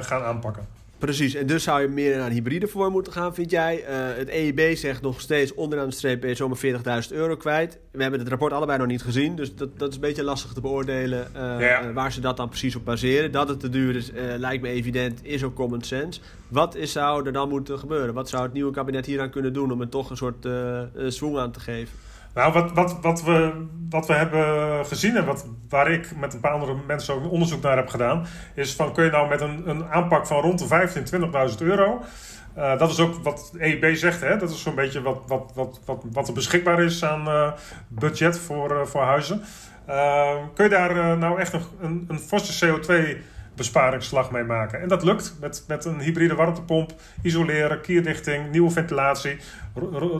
gaan 0.00 0.22
aanpakken. 0.22 0.66
Precies, 1.04 1.34
en 1.34 1.46
dus 1.46 1.62
zou 1.62 1.80
je 1.80 1.88
meer 1.88 2.16
naar 2.16 2.26
een 2.26 2.32
hybride 2.32 2.66
vorm 2.66 2.92
moeten 2.92 3.12
gaan, 3.12 3.34
vind 3.34 3.50
jij. 3.50 3.80
Uh, 3.80 3.86
het 4.16 4.28
EIB 4.28 4.76
zegt 4.76 5.02
nog 5.02 5.20
steeds 5.20 5.54
onderaan 5.54 5.88
de 5.88 5.94
streep 5.94 6.22
je 6.22 6.34
zomaar 6.34 6.58
40.000 7.08 7.10
euro 7.10 7.36
kwijt. 7.36 7.78
We 7.92 8.02
hebben 8.02 8.20
het 8.20 8.28
rapport 8.28 8.52
allebei 8.52 8.78
nog 8.78 8.86
niet 8.86 9.02
gezien, 9.02 9.36
dus 9.36 9.54
dat, 9.54 9.78
dat 9.78 9.88
is 9.88 9.94
een 9.94 10.00
beetje 10.00 10.22
lastig 10.22 10.52
te 10.52 10.60
beoordelen 10.60 11.28
uh, 11.36 11.90
waar 11.94 12.12
ze 12.12 12.20
dat 12.20 12.36
dan 12.36 12.48
precies 12.48 12.76
op 12.76 12.84
baseren. 12.84 13.32
Dat 13.32 13.48
het 13.48 13.60
te 13.60 13.68
duur 13.68 13.96
is, 13.96 14.10
uh, 14.10 14.20
lijkt 14.36 14.62
me 14.62 14.68
evident, 14.68 15.20
is 15.22 15.42
ook 15.42 15.54
common 15.54 15.82
sense. 15.82 16.20
Wat 16.48 16.74
is, 16.74 16.92
zou 16.92 17.26
er 17.26 17.32
dan 17.32 17.48
moeten 17.48 17.78
gebeuren? 17.78 18.14
Wat 18.14 18.28
zou 18.28 18.42
het 18.42 18.52
nieuwe 18.52 18.72
kabinet 18.72 19.06
hieraan 19.06 19.30
kunnen 19.30 19.52
doen 19.52 19.72
om 19.72 19.80
er 19.80 19.88
toch 19.88 20.10
een 20.10 20.16
soort 20.16 20.44
uh, 20.46 21.40
aan 21.40 21.52
te 21.52 21.60
geven? 21.60 21.98
Nou, 22.34 22.52
wat, 22.52 22.72
wat, 22.72 23.00
wat, 23.00 23.22
we, 23.22 23.66
wat 23.90 24.06
we 24.06 24.12
hebben 24.12 24.86
gezien 24.86 25.16
en 25.16 25.24
wat, 25.24 25.46
waar 25.68 25.90
ik 25.90 26.16
met 26.16 26.34
een 26.34 26.40
paar 26.40 26.52
andere 26.52 26.76
mensen 26.86 27.14
ook 27.14 27.30
onderzoek 27.30 27.62
naar 27.62 27.76
heb 27.76 27.88
gedaan, 27.88 28.26
is 28.54 28.74
van 28.74 28.92
kun 28.92 29.04
je 29.04 29.10
nou 29.10 29.28
met 29.28 29.40
een, 29.40 29.68
een 29.68 29.84
aanpak 29.84 30.26
van 30.26 30.40
rond 30.40 30.58
de 30.58 30.88
15.000, 31.48 31.50
20.000 31.50 31.56
euro. 31.58 32.02
Uh, 32.56 32.78
dat 32.78 32.90
is 32.90 33.00
ook 33.00 33.14
wat 33.22 33.52
EIB 33.58 33.96
zegt, 33.96 34.20
hè? 34.20 34.36
dat 34.36 34.50
is 34.50 34.62
zo'n 34.62 34.74
beetje 34.74 35.02
wat, 35.02 35.22
wat, 35.26 35.52
wat, 35.54 35.80
wat, 35.84 36.04
wat 36.12 36.28
er 36.28 36.34
beschikbaar 36.34 36.82
is 36.82 37.04
aan 37.04 37.28
uh, 37.28 37.52
budget 37.88 38.38
voor, 38.38 38.70
uh, 38.72 38.84
voor 38.84 39.02
huizen. 39.02 39.42
kun 40.54 40.64
je 40.64 40.70
daar 40.70 41.18
nou 41.18 41.40
echt 41.40 41.52
een, 41.80 42.04
een 42.08 42.18
forse 42.18 42.66
CO2 42.66 43.16
besparingsslag 43.56 44.30
mee 44.30 44.44
maken. 44.44 44.80
En 44.80 44.88
dat 44.88 45.02
lukt 45.02 45.36
met, 45.40 45.64
met 45.68 45.84
een 45.84 46.00
hybride 46.00 46.34
warmtepomp, 46.34 46.92
isoleren, 47.22 47.80
kierdichting, 47.80 48.50
nieuwe 48.50 48.70
ventilatie. 48.70 49.36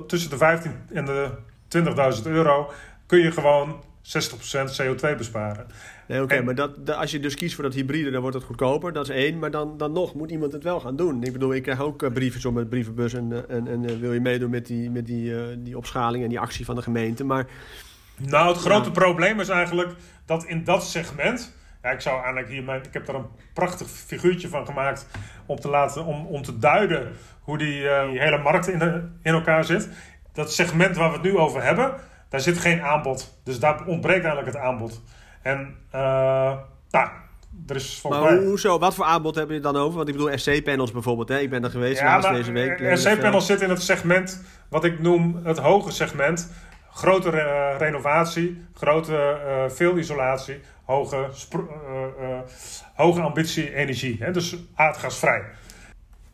tussen 0.07 0.31
de 0.31 0.37
15 0.37 0.73
en 0.93 1.05
de 1.05 1.31
20.000 1.77 2.23
euro 2.25 2.73
kun 3.07 3.19
je 3.19 3.31
gewoon 3.31 3.83
60% 4.05 4.83
CO2 4.83 5.17
besparen. 5.17 5.67
Nee, 6.09 6.23
oké, 6.23 6.43
maar 6.43 6.55
dat, 6.55 6.91
als 6.91 7.11
je 7.11 7.21
dus 7.21 7.35
kiest 7.35 7.55
voor 7.55 7.65
dat 7.65 7.75
hybride, 7.75 8.11
dan 8.11 8.21
wordt 8.21 8.37
het 8.37 8.45
goedkoper. 8.45 8.93
Dat 8.93 9.09
is 9.09 9.15
één. 9.15 9.39
Maar 9.39 9.51
dan, 9.51 9.77
dan 9.77 9.93
nog 9.93 10.15
moet 10.15 10.31
iemand 10.31 10.53
het 10.53 10.63
wel 10.63 10.81
gaan 10.81 10.97
doen. 10.97 11.23
Ik 11.23 11.33
bedoel, 11.33 11.55
ik 11.55 11.63
krijg 11.63 11.81
ook 11.81 12.03
uh, 12.03 12.13
brieven 12.13 12.53
met 12.53 12.69
brievenbus 12.69 13.15
en, 13.15 13.33
eh, 13.33 13.57
en, 13.57 13.69
en 13.69 13.83
uh, 13.83 13.97
wil 13.97 14.13
je 14.13 14.21
meedoen 14.21 14.51
met 14.51 14.67
die, 14.67 14.91
met 14.91 15.07
die, 15.07 15.31
uh, 15.31 15.43
die 15.59 15.77
opschaling 15.77 16.23
en 16.23 16.29
die 16.29 16.41
actie 16.41 16.65
van 16.65 16.75
de 16.75 16.83
gemeente. 16.83 17.25
Maar, 17.25 17.47
nou, 18.17 18.49
het 18.49 18.59
grote 18.59 18.91
probleem 18.91 19.41
is 19.41 19.49
eigenlijk 19.49 19.93
dat 20.27 20.45
in 20.45 20.65
dat 20.65 20.85
segment. 20.85 21.55
Ja, 21.83 21.91
ik 21.91 22.01
zou 22.01 22.17
eigenlijk 22.17 22.49
hier 22.49 22.63
mijn, 22.63 22.83
ik 22.83 22.93
heb 22.93 23.07
daar 23.07 23.17
een 23.17 23.29
prachtig 23.53 23.89
figuurtje 23.89 24.49
van 24.49 24.67
gemaakt 24.67 25.07
om 25.47 25.61
te 25.61 25.69
laten, 25.69 26.05
om, 26.05 26.27
om 26.27 26.43
te 26.43 26.59
duiden 26.59 27.13
hoe 27.41 27.59
die, 27.59 27.81
die 28.11 28.21
hele 28.21 28.39
markt 28.43 28.69
in, 28.69 28.81
in 29.23 29.33
elkaar 29.33 29.65
zit 29.65 29.89
dat 30.35 30.53
segment 30.53 30.97
waar 30.97 31.09
we 31.09 31.15
het 31.15 31.23
nu 31.23 31.39
over 31.39 31.63
hebben, 31.63 31.95
daar 32.29 32.41
zit 32.41 32.59
geen 32.59 32.83
aanbod. 32.83 33.39
Dus 33.45 33.59
daar 33.59 33.87
ontbreekt 33.87 34.25
eigenlijk 34.25 34.57
het 34.57 34.65
aanbod. 34.65 35.03
En 35.43 35.77
uh, 35.95 36.01
nou, 36.91 37.09
er 37.67 37.77
is 37.77 37.99
volgens 38.01 38.23
maar 38.23 38.35
mij... 38.35 38.45
hoezo? 38.45 38.79
Wat 38.79 38.95
voor 38.95 39.05
aanbod 39.05 39.35
hebben 39.35 39.57
je 39.57 39.63
dan 39.63 39.77
over? 39.77 39.97
Want 39.97 40.09
ik 40.09 40.17
bedoel 40.17 40.39
SC-panels 40.39 40.93
bijvoorbeeld. 40.93 41.29
Hè? 41.29 41.39
Ik 41.39 41.51
ben 41.51 41.65
er 41.65 41.71
geweest 41.71 42.01
ja, 42.01 42.07
laatst 42.07 42.31
deze 42.31 42.53
week. 42.53 42.97
SC-panels 42.97 43.47
zitten 43.47 43.67
in 43.67 43.73
het 43.73 43.83
segment 43.83 44.43
wat 44.69 44.85
ik 44.85 45.01
noem 45.01 45.41
het 45.45 45.59
hoge 45.59 45.91
segment. 45.91 46.51
Grote 46.91 47.31
uh, 47.31 47.79
renovatie, 47.79 48.65
grote 48.75 49.41
uh, 49.47 49.71
veel 49.71 49.99
isolatie, 49.99 50.61
hoge, 50.85 51.29
hoge 52.95 53.21
ambitie 53.21 53.75
energie. 53.75 54.17
Hè? 54.21 54.31
Dus 54.31 54.57
aardgasvrij. 54.75 55.43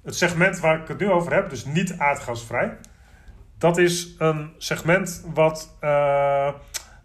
Het 0.02 0.16
segment 0.16 0.60
waar 0.60 0.80
ik 0.80 0.88
het 0.88 0.98
nu 0.98 1.10
over 1.10 1.32
heb, 1.32 1.50
dus 1.50 1.64
niet 1.64 1.94
aardgasvrij 1.98 2.76
dat 3.60 3.78
is 3.78 4.14
een 4.18 4.50
segment 4.58 5.24
wat, 5.34 5.76
uh, 5.80 6.48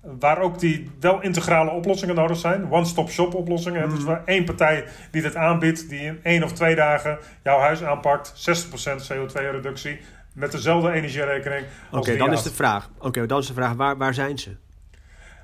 waar 0.02 0.40
ook 0.40 0.60
die 0.60 0.92
wel 1.00 1.22
integrale 1.22 1.72
oplossingen 1.72 2.16
nodig 2.16 2.38
zijn. 2.38 2.72
One-stop-shop 2.72 3.34
oplossingen. 3.34 3.84
Mm. 3.84 3.90
Het 3.90 3.98
is 4.00 4.06
maar 4.06 4.22
één 4.26 4.46
partij 4.46 4.86
die 5.12 5.22
dit 5.22 5.36
aanbiedt, 5.36 5.90
die 5.90 6.00
in 6.00 6.20
één 6.24 6.44
of 6.44 6.52
twee 6.52 6.76
dagen 6.76 7.18
jouw 7.44 7.60
huis 7.60 7.84
aanpakt. 7.84 8.34
60% 8.34 9.14
CO2-reductie 9.14 10.00
met 10.34 10.52
dezelfde 10.52 10.92
energierekening. 10.92 11.66
Oké, 11.92 12.18
dan 12.18 12.32
is 12.32 12.44
de 12.44 12.54
vraag. 12.54 12.90
Oké, 13.00 13.26
dan 13.26 13.40
is 13.40 13.48
de 13.48 13.54
vraag, 13.54 13.74
waar, 13.74 13.98
waar 13.98 14.14
zijn 14.14 14.38
ze? 14.38 14.56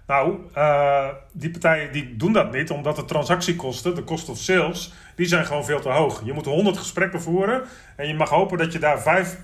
Nou, 0.08 0.38
uh, 0.58 1.08
die 1.32 1.52
partijen 1.52 1.92
die 1.92 2.16
doen 2.16 2.34
dat 2.34 2.52
niet, 2.52 2.70
omdat 2.70 2.96
de 2.96 3.06
transactiekosten, 3.06 3.96
de 3.96 4.04
cost 4.04 4.30
of 4.30 4.38
sales, 4.38 4.94
die 5.16 5.26
zijn 5.26 5.46
gewoon 5.46 5.66
veel 5.66 5.80
te 5.80 5.90
hoog. 5.90 6.22
Je 6.24 6.34
moet 6.34 6.46
100 6.46 6.78
gesprekken 6.78 7.22
voeren 7.22 7.62
en 7.96 8.08
je 8.08 8.14
mag 8.14 8.30
hopen 8.30 8.58
dat 8.58 8.74
je 8.74 8.80
daar 8.80 9.02
vijf 9.02 9.38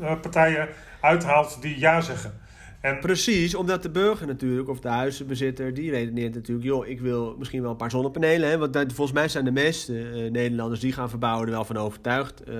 uh, 0.00 0.12
partijen 0.20 0.68
uithaalt 1.02 1.62
die 1.62 1.78
ja 1.78 2.00
zeggen. 2.00 2.40
En... 2.82 2.98
Precies, 2.98 3.54
omdat 3.54 3.82
de 3.82 3.90
burger 3.90 4.26
natuurlijk, 4.26 4.68
of 4.68 4.80
de 4.80 4.88
huizenbezitter, 4.88 5.74
die 5.74 5.90
redeneert 5.90 6.34
natuurlijk, 6.34 6.66
joh, 6.66 6.86
ik 6.86 7.00
wil 7.00 7.34
misschien 7.38 7.62
wel 7.62 7.70
een 7.70 7.76
paar 7.76 7.90
zonnepanelen. 7.90 8.48
Hè, 8.48 8.58
want 8.58 8.76
volgens 8.76 9.12
mij 9.12 9.28
zijn 9.28 9.44
de 9.44 9.50
meeste 9.50 9.92
uh, 9.92 10.30
Nederlanders 10.30 10.80
die 10.80 10.92
gaan 10.92 11.10
verbouwen 11.10 11.46
er 11.46 11.52
wel 11.52 11.64
van 11.64 11.76
overtuigd. 11.76 12.48
Uh, 12.48 12.54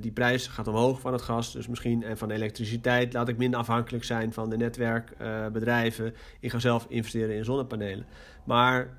die 0.00 0.12
prijs 0.12 0.46
gaat 0.46 0.68
omhoog 0.68 1.00
van 1.00 1.12
het 1.12 1.22
gas, 1.22 1.52
dus 1.52 1.68
misschien 1.68 2.02
en 2.02 2.18
van 2.18 2.30
elektriciteit. 2.30 3.12
Laat 3.12 3.28
ik 3.28 3.36
minder 3.36 3.60
afhankelijk 3.60 4.04
zijn 4.04 4.32
van 4.32 4.50
de 4.50 4.56
netwerkbedrijven. 4.56 6.14
Ik 6.40 6.50
ga 6.50 6.58
zelf 6.58 6.86
investeren 6.88 7.36
in 7.36 7.44
zonnepanelen. 7.44 8.06
Maar 8.44 8.96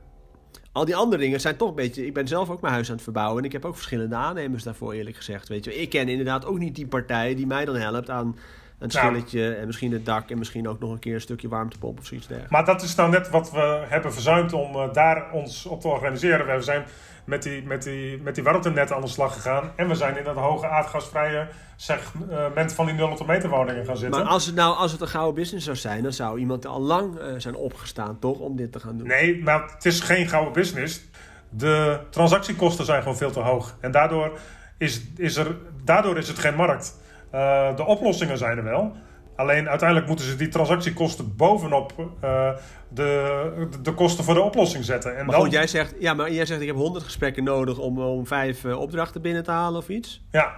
al 0.71 0.85
die 0.85 0.95
andere 0.95 1.21
dingen 1.21 1.41
zijn 1.41 1.57
toch 1.57 1.69
een 1.69 1.75
beetje. 1.75 2.05
Ik 2.05 2.13
ben 2.13 2.27
zelf 2.27 2.49
ook 2.49 2.61
mijn 2.61 2.73
huis 2.73 2.87
aan 2.89 2.95
het 2.95 3.03
verbouwen. 3.03 3.39
En 3.39 3.45
ik 3.45 3.51
heb 3.51 3.65
ook 3.65 3.75
verschillende 3.75 4.15
aannemers 4.15 4.63
daarvoor, 4.63 4.93
eerlijk 4.93 5.15
gezegd. 5.15 5.47
Weet 5.47 5.65
je. 5.65 5.75
Ik 5.81 5.89
ken 5.89 6.09
inderdaad 6.09 6.45
ook 6.45 6.59
niet 6.59 6.75
die 6.75 6.87
partij 6.87 7.35
die 7.35 7.47
mij 7.47 7.65
dan 7.65 7.75
helpt 7.75 8.09
aan 8.09 8.35
een 8.79 8.87
nou. 8.87 9.05
schilletje 9.05 9.53
en 9.53 9.65
misschien 9.65 9.91
het 9.91 10.05
dak 10.05 10.29
en 10.29 10.37
misschien 10.37 10.67
ook 10.67 10.79
nog 10.79 10.91
een 10.91 10.99
keer 10.99 11.13
een 11.13 11.21
stukje 11.21 11.47
warmtepomp 11.47 11.99
of 11.99 12.05
zoiets 12.05 12.27
dergelijks. 12.27 12.55
Maar 12.55 12.65
dat 12.65 12.81
is 12.81 12.95
nou 12.95 13.09
net 13.09 13.29
wat 13.29 13.51
we 13.51 13.85
hebben 13.87 14.13
verzuimd 14.13 14.53
om 14.53 14.75
uh, 14.75 14.93
daar 14.93 15.31
ons 15.31 15.65
op 15.65 15.81
te 15.81 15.87
organiseren. 15.87 16.55
We 16.55 16.61
zijn 16.61 16.85
met 17.29 17.43
die, 17.43 17.63
met, 17.63 17.83
die, 17.83 18.21
met 18.21 18.35
die 18.35 18.43
warmtenetten 18.43 18.95
aan 18.95 19.01
de 19.01 19.07
slag 19.07 19.33
gegaan. 19.33 19.71
En 19.75 19.87
we 19.87 19.95
zijn 19.95 20.17
in 20.17 20.23
dat 20.23 20.35
hoge 20.35 20.67
aardgasvrije 20.67 21.47
segment 21.75 22.73
van 22.73 22.85
die 22.85 22.95
0 22.95 23.17
meter 23.27 23.49
woningen 23.49 23.85
gaan 23.85 23.97
zitten. 23.97 24.19
Maar 24.19 24.29
als 24.29 24.45
het 24.45 24.55
nou 24.55 24.75
als 24.75 24.91
het 24.91 25.01
een 25.01 25.07
gouden 25.07 25.35
business 25.35 25.65
zou 25.65 25.77
zijn, 25.77 26.03
dan 26.03 26.13
zou 26.13 26.39
iemand 26.39 26.65
al 26.65 26.81
lang 26.81 27.19
uh, 27.19 27.33
zijn 27.37 27.55
opgestaan, 27.55 28.19
toch, 28.19 28.39
om 28.39 28.55
dit 28.55 28.71
te 28.71 28.79
gaan 28.79 28.97
doen? 28.97 29.07
Nee, 29.07 29.43
maar 29.43 29.71
het 29.75 29.85
is 29.85 29.99
geen 29.99 30.27
gouden 30.27 30.53
business. 30.53 31.01
de 31.49 31.99
transactiekosten 32.09 32.85
zijn 32.85 33.01
gewoon 33.01 33.17
veel 33.17 33.31
te 33.31 33.39
hoog. 33.39 33.75
En 33.79 33.91
daardoor 33.91 34.37
is, 34.77 35.01
is, 35.17 35.35
er, 35.35 35.55
daardoor 35.83 36.17
is 36.17 36.27
het 36.27 36.39
geen 36.39 36.55
markt. 36.55 36.97
Uh, 37.35 37.75
de 37.75 37.85
oplossingen 37.85 38.37
zijn 38.37 38.57
er 38.57 38.63
wel. 38.63 38.95
Alleen 39.35 39.69
uiteindelijk 39.69 40.07
moeten 40.07 40.25
ze 40.25 40.35
die 40.35 40.47
transactiekosten 40.47 41.35
bovenop 41.35 41.93
uh, 42.23 42.51
de, 42.89 43.67
de 43.81 43.93
kosten 43.93 44.23
voor 44.23 44.33
de 44.33 44.41
oplossing 44.41 44.85
zetten. 44.85 45.17
En 45.17 45.25
maar 45.25 45.35
dan... 45.35 45.43
goed, 45.43 45.53
jij 45.53 45.67
zegt, 45.67 45.95
ja, 45.99 46.13
maar 46.13 46.31
jij 46.31 46.45
zegt 46.45 46.61
ik 46.61 46.67
heb 46.67 46.75
100 46.75 47.03
gesprekken 47.03 47.43
nodig 47.43 47.77
om, 47.77 47.99
om 47.99 48.27
vijf 48.27 48.63
uh, 48.63 48.79
opdrachten 48.79 49.21
binnen 49.21 49.43
te 49.43 49.51
halen 49.51 49.79
of 49.79 49.89
iets. 49.89 50.25
Ja. 50.31 50.53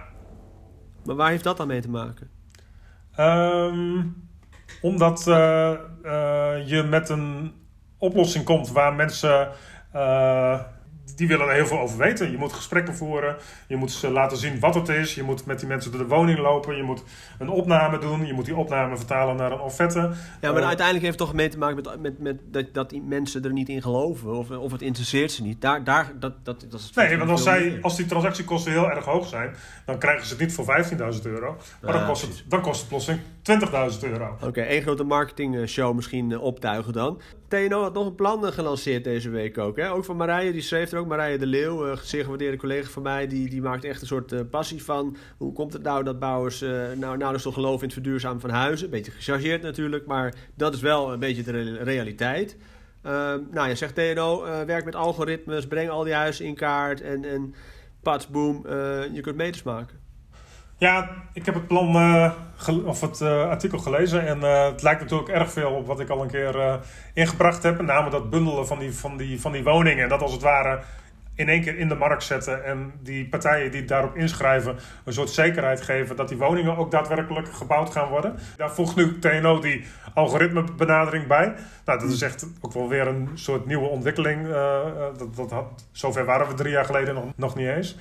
Maar 1.04 1.16
waar 1.16 1.30
heeft 1.30 1.44
dat 1.44 1.56
dan 1.56 1.66
mee 1.66 1.80
te 1.80 1.90
maken? 1.90 2.30
Um, 3.18 4.28
omdat 4.80 5.26
uh, 5.28 5.34
je 6.66 6.86
met 6.88 7.08
een 7.08 7.52
oplossing 7.98 8.44
komt 8.44 8.70
waar 8.70 8.94
mensen 8.94 9.48
die 11.16 11.28
willen 11.28 11.48
er 11.48 11.54
heel 11.54 11.66
veel 11.66 11.80
over 11.80 11.98
weten. 11.98 12.30
Je 12.30 12.36
moet 12.36 12.52
gesprekken 12.52 12.94
voeren. 12.94 13.36
Je 13.66 13.76
moet 13.76 13.92
ze 13.92 14.10
laten 14.10 14.36
zien 14.36 14.60
wat 14.60 14.74
het 14.74 14.88
is. 14.88 15.14
Je 15.14 15.22
moet 15.22 15.46
met 15.46 15.58
die 15.58 15.68
mensen 15.68 15.90
door 15.90 16.00
de 16.00 16.06
woning 16.06 16.38
lopen. 16.38 16.76
Je 16.76 16.82
moet 16.82 17.04
een 17.38 17.48
opname 17.48 17.98
doen. 17.98 18.26
Je 18.26 18.32
moet 18.32 18.44
die 18.44 18.56
opname 18.56 18.96
vertalen 18.96 19.36
naar 19.36 19.52
een 19.52 19.60
offerte. 19.60 20.10
Ja, 20.40 20.52
maar 20.52 20.60
uh, 20.60 20.66
uiteindelijk 20.66 21.04
heeft 21.04 21.18
het 21.18 21.28
toch 21.28 21.36
mee 21.36 21.48
te 21.48 21.58
maken 21.58 21.76
met, 21.76 22.00
met, 22.00 22.18
met 22.18 22.36
dat, 22.44 22.74
dat 22.74 22.90
die 22.90 23.02
mensen 23.02 23.44
er 23.44 23.52
niet 23.52 23.68
in 23.68 23.82
geloven. 23.82 24.36
Of, 24.36 24.50
of 24.50 24.72
het 24.72 24.82
interesseert 24.82 25.32
ze 25.32 25.42
niet. 25.42 25.60
Daar, 25.60 25.84
daar, 25.84 26.12
dat, 26.18 26.44
dat, 26.44 26.66
dat 26.68 26.80
is 26.80 26.92
nee, 26.94 27.18
want 27.18 27.30
als, 27.30 27.42
zij, 27.42 27.78
als 27.82 27.96
die 27.96 28.06
transactiekosten 28.06 28.72
heel 28.72 28.90
erg 28.90 29.04
hoog 29.04 29.28
zijn... 29.28 29.54
dan 29.86 29.98
krijgen 29.98 30.26
ze 30.26 30.32
het 30.32 30.42
niet 30.42 30.54
voor 30.54 30.84
15.000 31.14 31.22
euro. 31.22 31.56
Maar 31.82 31.92
dan, 31.92 32.06
kost 32.06 32.22
het, 32.22 32.44
dan 32.48 32.60
kost 32.60 32.80
het 32.80 32.88
plotseling 32.88 33.22
20.000 33.42 34.10
euro. 34.10 34.36
Oké, 34.42 34.60
één 34.60 34.82
grote 34.82 35.04
marketingshow 35.04 35.94
misschien 35.94 36.32
eh, 36.32 36.42
optuigen 36.42 36.92
dan. 36.92 37.20
TNO 37.48 37.82
had 37.82 37.94
nog 37.94 38.06
een 38.06 38.14
plan 38.14 38.46
eh, 38.46 38.52
gelanceerd 38.52 39.04
deze 39.04 39.30
week 39.30 39.58
ook. 39.58 39.76
Hè? 39.76 39.92
Ook 39.92 40.04
van 40.04 40.16
Marije, 40.16 40.52
die 40.52 40.60
schreef 40.60 40.92
er 40.92 40.98
ook. 40.98 41.06
Marije 41.06 41.38
de 41.38 41.46
Leeuw, 41.46 41.86
uh, 41.86 41.96
zeer 41.96 42.22
gewaardeerde 42.22 42.56
collega 42.56 42.90
van 42.90 43.02
mij, 43.02 43.26
die, 43.26 43.48
die 43.48 43.62
maakt 43.62 43.84
echt 43.84 44.00
een 44.00 44.06
soort 44.06 44.50
passie 44.50 44.84
van. 44.84 45.16
Hoe 45.36 45.52
komt 45.52 45.72
het 45.72 45.82
nou 45.82 46.04
dat 46.04 46.18
bouwers 46.18 46.62
uh, 46.62 46.70
nou, 46.96 47.16
nou 47.16 47.32
dus 47.32 47.42
toch 47.42 47.54
geloven 47.54 47.78
in 47.78 47.84
het 47.84 47.92
verduurzamen 47.92 48.40
van 48.40 48.50
huizen? 48.50 48.84
Een 48.84 48.90
beetje 48.92 49.12
gechargeerd 49.12 49.62
natuurlijk, 49.62 50.06
maar 50.06 50.34
dat 50.54 50.74
is 50.74 50.80
wel 50.80 51.12
een 51.12 51.18
beetje 51.18 51.42
de 51.42 51.82
realiteit. 51.82 52.56
Uh, 53.06 53.34
nou, 53.50 53.68
je 53.68 53.74
zegt 53.74 53.94
TNO, 53.94 54.44
werk 54.66 54.84
met 54.84 54.94
algoritmes, 54.94 55.66
breng 55.66 55.90
al 55.90 56.04
die 56.04 56.14
huizen 56.14 56.44
in 56.44 56.54
kaart 56.54 57.00
en, 57.00 57.24
en 57.24 57.54
pats, 58.02 58.28
boom, 58.28 58.66
je 59.12 59.20
kunt 59.20 59.36
meters 59.36 59.62
maken. 59.62 60.01
Ja, 60.82 61.08
ik 61.32 61.46
heb 61.46 61.54
het 61.54 61.66
plan 61.66 61.96
uh, 61.96 62.32
of 62.84 63.00
het 63.00 63.20
uh, 63.20 63.48
artikel 63.48 63.78
gelezen 63.78 64.26
en 64.26 64.38
uh, 64.38 64.64
het 64.64 64.82
lijkt 64.82 65.00
natuurlijk 65.00 65.28
erg 65.28 65.52
veel 65.52 65.70
op 65.70 65.86
wat 65.86 66.00
ik 66.00 66.08
al 66.08 66.22
een 66.22 66.30
keer 66.30 66.80
ingebracht 67.14 67.62
heb. 67.62 67.76
Met 67.76 67.86
name 67.86 68.10
dat 68.10 68.30
bundelen 68.30 68.66
van 68.66 68.78
die, 68.78 68.94
van, 68.94 69.16
die, 69.16 69.40
van 69.40 69.52
die 69.52 69.62
woningen. 69.62 70.02
En 70.02 70.08
dat 70.08 70.22
als 70.22 70.32
het 70.32 70.42
ware 70.42 70.80
in 71.34 71.48
één 71.48 71.62
keer 71.62 71.78
in 71.78 71.88
de 71.88 71.94
markt 71.94 72.22
zetten. 72.22 72.64
En 72.64 72.92
die 73.00 73.28
partijen 73.28 73.70
die 73.70 73.84
daarop 73.84 74.16
inschrijven 74.16 74.76
een 75.04 75.12
soort 75.12 75.30
zekerheid 75.30 75.80
geven 75.80 76.16
dat 76.16 76.28
die 76.28 76.36
woningen 76.36 76.76
ook 76.76 76.90
daadwerkelijk 76.90 77.52
gebouwd 77.52 77.90
gaan 77.90 78.08
worden. 78.08 78.38
Daar 78.56 78.70
voegt 78.70 78.96
nu 78.96 79.18
TNO 79.18 79.60
die 79.60 79.84
algoritmebenadering 80.14 81.26
bij. 81.26 81.54
Nou, 81.84 81.98
dat 81.98 82.10
is 82.10 82.22
echt 82.22 82.46
ook 82.60 82.72
wel 82.72 82.88
weer 82.88 83.06
een 83.06 83.28
soort 83.34 83.66
nieuwe 83.66 83.88
ontwikkeling. 83.88 84.48
dat, 85.18 85.36
dat 85.36 85.50
had, 85.50 85.86
zover 85.92 86.24
waren 86.24 86.48
we 86.48 86.54
drie 86.54 86.72
jaar 86.72 86.84
geleden 86.84 87.14
nog, 87.14 87.24
nog 87.36 87.54
niet 87.56 87.68
eens. 87.68 87.96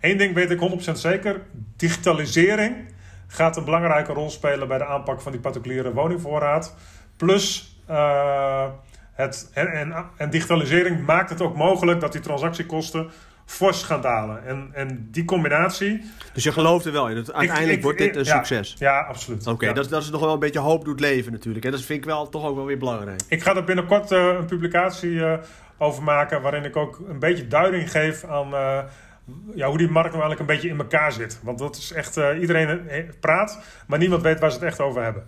Eén 0.00 0.16
ding 0.16 0.34
weet 0.34 0.50
ik 0.50 0.88
100% 0.88 0.92
zeker: 0.92 1.40
digitalisering 1.76 2.94
gaat 3.26 3.56
een 3.56 3.64
belangrijke 3.64 4.12
rol 4.12 4.30
spelen 4.30 4.68
bij 4.68 4.78
de 4.78 4.86
aanpak 4.86 5.20
van 5.20 5.32
die 5.32 5.40
particuliere 5.40 5.92
woningvoorraad. 5.92 6.74
Plus. 7.16 7.74
Uh, 7.90 8.66
het, 9.16 9.50
en, 9.52 9.94
en, 10.16 10.30
digitalisering 10.30 11.06
maakt 11.06 11.30
het 11.30 11.40
ook 11.40 11.56
mogelijk 11.56 12.00
dat 12.00 12.12
die 12.12 12.20
transactiekosten 12.20 13.10
fors 13.46 13.82
gaan 13.82 14.00
dalen. 14.00 14.46
En, 14.46 14.70
en 14.72 15.08
die 15.10 15.24
combinatie. 15.24 16.02
Dus 16.32 16.44
je 16.44 16.52
gelooft 16.52 16.84
er 16.84 16.92
wel 16.92 17.08
in. 17.08 17.14
Dat 17.14 17.32
uiteindelijk 17.32 17.82
wordt 17.82 17.98
dit 17.98 18.16
een 18.16 18.24
succes. 18.24 18.76
Ja, 18.78 19.00
absoluut. 19.00 19.46
Oké, 19.46 19.66
ja. 19.66 19.72
dat, 19.72 19.88
dat 19.88 20.02
is 20.02 20.10
nog 20.10 20.20
wel 20.20 20.32
een 20.32 20.38
beetje 20.38 20.58
hoop 20.58 20.84
doet 20.84 21.00
leven 21.00 21.32
natuurlijk. 21.32 21.64
En 21.64 21.70
dat 21.70 21.82
vind 21.82 21.98
ik 21.98 22.04
wel 22.04 22.28
toch 22.28 22.44
ook 22.44 22.56
wel 22.56 22.64
weer 22.64 22.78
belangrijk. 22.78 23.20
Ik 23.28 23.42
ga 23.42 23.56
er 23.56 23.64
binnenkort 23.64 24.12
uh, 24.12 24.34
een 24.38 24.46
publicatie 24.46 25.10
uh, 25.10 25.34
over 25.78 26.02
maken. 26.02 26.42
waarin 26.42 26.64
ik 26.64 26.76
ook 26.76 27.02
een 27.08 27.18
beetje 27.18 27.48
duiding 27.48 27.90
geef 27.90 28.24
aan. 28.24 28.52
Uh, 28.52 28.78
ja, 29.54 29.68
hoe 29.68 29.78
die 29.78 29.90
markt 29.90 30.12
nou 30.12 30.22
eigenlijk 30.22 30.40
een 30.40 30.56
beetje 30.56 30.68
in 30.68 30.78
elkaar 30.78 31.12
zit. 31.12 31.40
Want 31.42 31.58
dat 31.58 31.76
is 31.76 31.92
echt, 31.92 32.20
iedereen 32.40 32.80
praat, 33.20 33.60
maar 33.86 33.98
niemand 33.98 34.22
weet 34.22 34.40
waar 34.40 34.50
ze 34.50 34.56
het 34.56 34.66
echt 34.66 34.80
over 34.80 35.02
hebben 35.02 35.26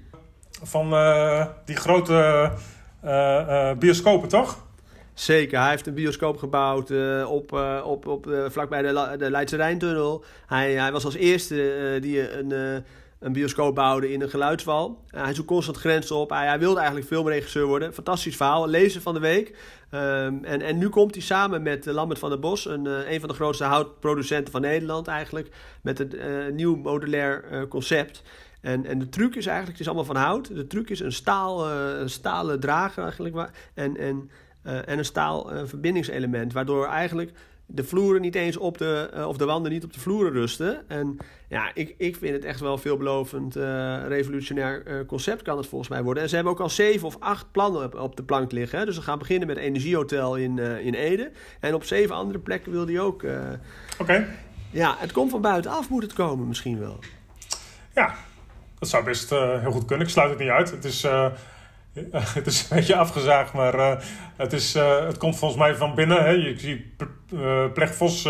Van 0.63 0.93
uh, 0.93 1.47
die 1.65 1.77
grote 1.77 2.53
uh, 3.05 3.11
uh, 3.49 3.73
bioscopen, 3.79 4.29
toch? 4.29 4.67
Zeker, 5.15 5.61
hij 5.61 5.71
heeft 5.71 5.87
een 5.87 5.95
bioscoop 5.95 6.37
gebouwd 6.37 6.91
op, 7.27 7.53
op, 7.85 8.07
op, 8.07 8.45
vlakbij 8.49 8.83
de, 8.83 9.15
de 9.19 9.31
Leidse 9.31 9.57
Rijntunnel. 9.57 10.25
Hij, 10.47 10.73
hij 10.73 10.93
was 10.93 11.05
als 11.05 11.15
eerste 11.15 11.99
die 12.01 12.39
een 12.39 12.85
een 13.21 13.33
bioscoop 13.33 13.75
bouwde 13.75 14.13
in 14.13 14.21
een 14.21 14.31
geluidswal. 14.31 15.05
Uh, 15.15 15.23
hij 15.23 15.35
zoekt 15.35 15.49
constant 15.49 15.77
grenzen 15.77 16.17
op. 16.17 16.31
Hij, 16.31 16.59
wilde 16.59 16.79
eigenlijk 16.79 17.09
filmregisseur 17.09 17.67
worden. 17.67 17.95
Fantastisch 17.95 18.37
verhaal. 18.37 18.69
Lezer 18.69 19.01
van 19.01 19.15
de 19.15 19.21
week. 19.21 19.49
Um, 19.95 20.45
en, 20.45 20.63
en 20.63 20.79
nu 20.79 20.89
komt 20.89 21.15
hij 21.15 21.23
samen 21.23 21.63
met 21.63 21.87
uh, 21.87 21.95
Lambert 21.95 22.19
van 22.19 22.31
der 22.31 22.39
Bos, 22.39 22.67
een, 22.67 22.85
uh, 22.85 23.11
een 23.11 23.21
van 23.21 23.29
de 23.29 23.35
grootste 23.35 23.65
houtproducenten 23.65 24.53
van 24.53 24.61
Nederland 24.61 25.07
eigenlijk, 25.07 25.49
met 25.83 26.01
een 26.01 26.55
nieuw 26.55 26.77
modulair 26.77 27.67
concept. 27.69 28.23
En, 28.61 28.87
en 28.87 28.99
de 28.99 29.09
truc 29.09 29.35
is 29.35 29.47
eigenlijk, 29.47 29.79
het 29.79 29.81
is 29.81 29.87
allemaal 29.87 30.15
van 30.15 30.23
hout. 30.23 30.55
De 30.55 30.67
truc 30.67 30.91
is 30.91 31.01
een, 31.01 31.13
staal, 31.13 31.71
een 31.71 32.11
stalen 32.11 32.61
drager 32.61 33.03
eigenlijk. 33.03 33.51
En, 33.75 33.97
en, 33.97 34.31
en 34.63 34.99
een 34.99 35.05
staal 35.05 35.51
verbindingselement. 35.65 36.53
Waardoor 36.53 36.87
eigenlijk 36.87 37.33
de 37.73 37.85
vloeren 37.85 38.21
niet 38.21 38.35
eens 38.35 38.57
op 38.57 38.79
de, 38.79 39.11
uh, 39.15 39.29
of 39.29 39.37
de 39.37 39.45
wanden 39.45 39.73
niet 39.73 39.85
op 39.85 39.93
de 39.93 40.01
vloeren 40.01 40.33
rusten. 40.33 40.89
En 40.89 41.17
ja, 41.49 41.71
ik, 41.75 41.95
ik 41.99 42.17
vind 42.17 42.35
het 42.35 42.45
echt 42.45 42.61
wel 42.61 42.73
een 42.73 42.79
veelbelovend 42.79 43.57
uh, 43.57 44.07
revolutionair 44.07 44.83
uh, 44.87 45.07
concept 45.07 45.43
kan 45.43 45.57
het 45.57 45.67
volgens 45.67 45.91
mij 45.91 46.03
worden. 46.03 46.23
En 46.23 46.29
ze 46.29 46.35
hebben 46.35 46.53
ook 46.53 46.61
al 46.61 46.71
zeven 46.71 47.07
of 47.07 47.17
acht 47.19 47.47
plannen 47.51 47.85
op, 47.85 47.95
op 47.95 48.17
de 48.17 48.23
plank 48.23 48.53
liggen. 48.53 48.79
Hè. 48.79 48.85
Dus 48.85 48.97
we 48.97 49.03
gaan 49.03 49.19
beginnen 49.19 49.47
met 49.47 49.57
Energiehotel 49.57 50.37
in, 50.37 50.59
in 50.59 50.95
Ede. 50.95 51.31
En 51.61 51.75
op 51.75 51.85
zeven 51.85 52.15
andere 52.15 52.39
plekken 52.39 52.73
wil 52.73 52.87
die 52.87 53.01
ook. 53.01 53.23
Oké. 53.23 53.61
Okay. 53.99 54.27
Ja, 54.71 54.97
het 54.99 55.13
komt 55.13 55.31
van 55.31 55.41
buitenaf 55.41 55.89
moet 55.89 56.03
het 56.03 56.13
komen 56.13 56.49
misschien 56.49 56.79
wel. 56.79 56.99
Ja, 57.95 58.15
dat 58.79 58.89
zou 58.89 59.05
best 59.05 59.31
heel 59.31 59.73
goed 59.73 59.85
kunnen. 59.85 60.07
Ik 60.07 60.13
sluit 60.13 60.31
het 60.31 60.39
niet 60.39 60.49
uit. 60.49 60.71
Het 60.71 60.85
is 60.85 61.07
het 62.35 62.47
is 62.47 62.61
een 62.61 62.77
beetje 62.77 62.97
afgezaagd, 62.97 63.53
maar 63.53 63.75
uh, 63.75 63.93
het, 64.37 64.53
is, 64.53 64.77
uh, 64.77 65.07
het 65.07 65.19
komt 65.19 65.39
volgens 65.39 65.61
mij 65.61 65.75
van 65.75 65.95
binnen. 65.95 66.25
Hè. 66.25 66.31
Je 66.31 66.59
ziet 66.59 66.83
uh, 67.35 67.87
Vos 67.87 68.29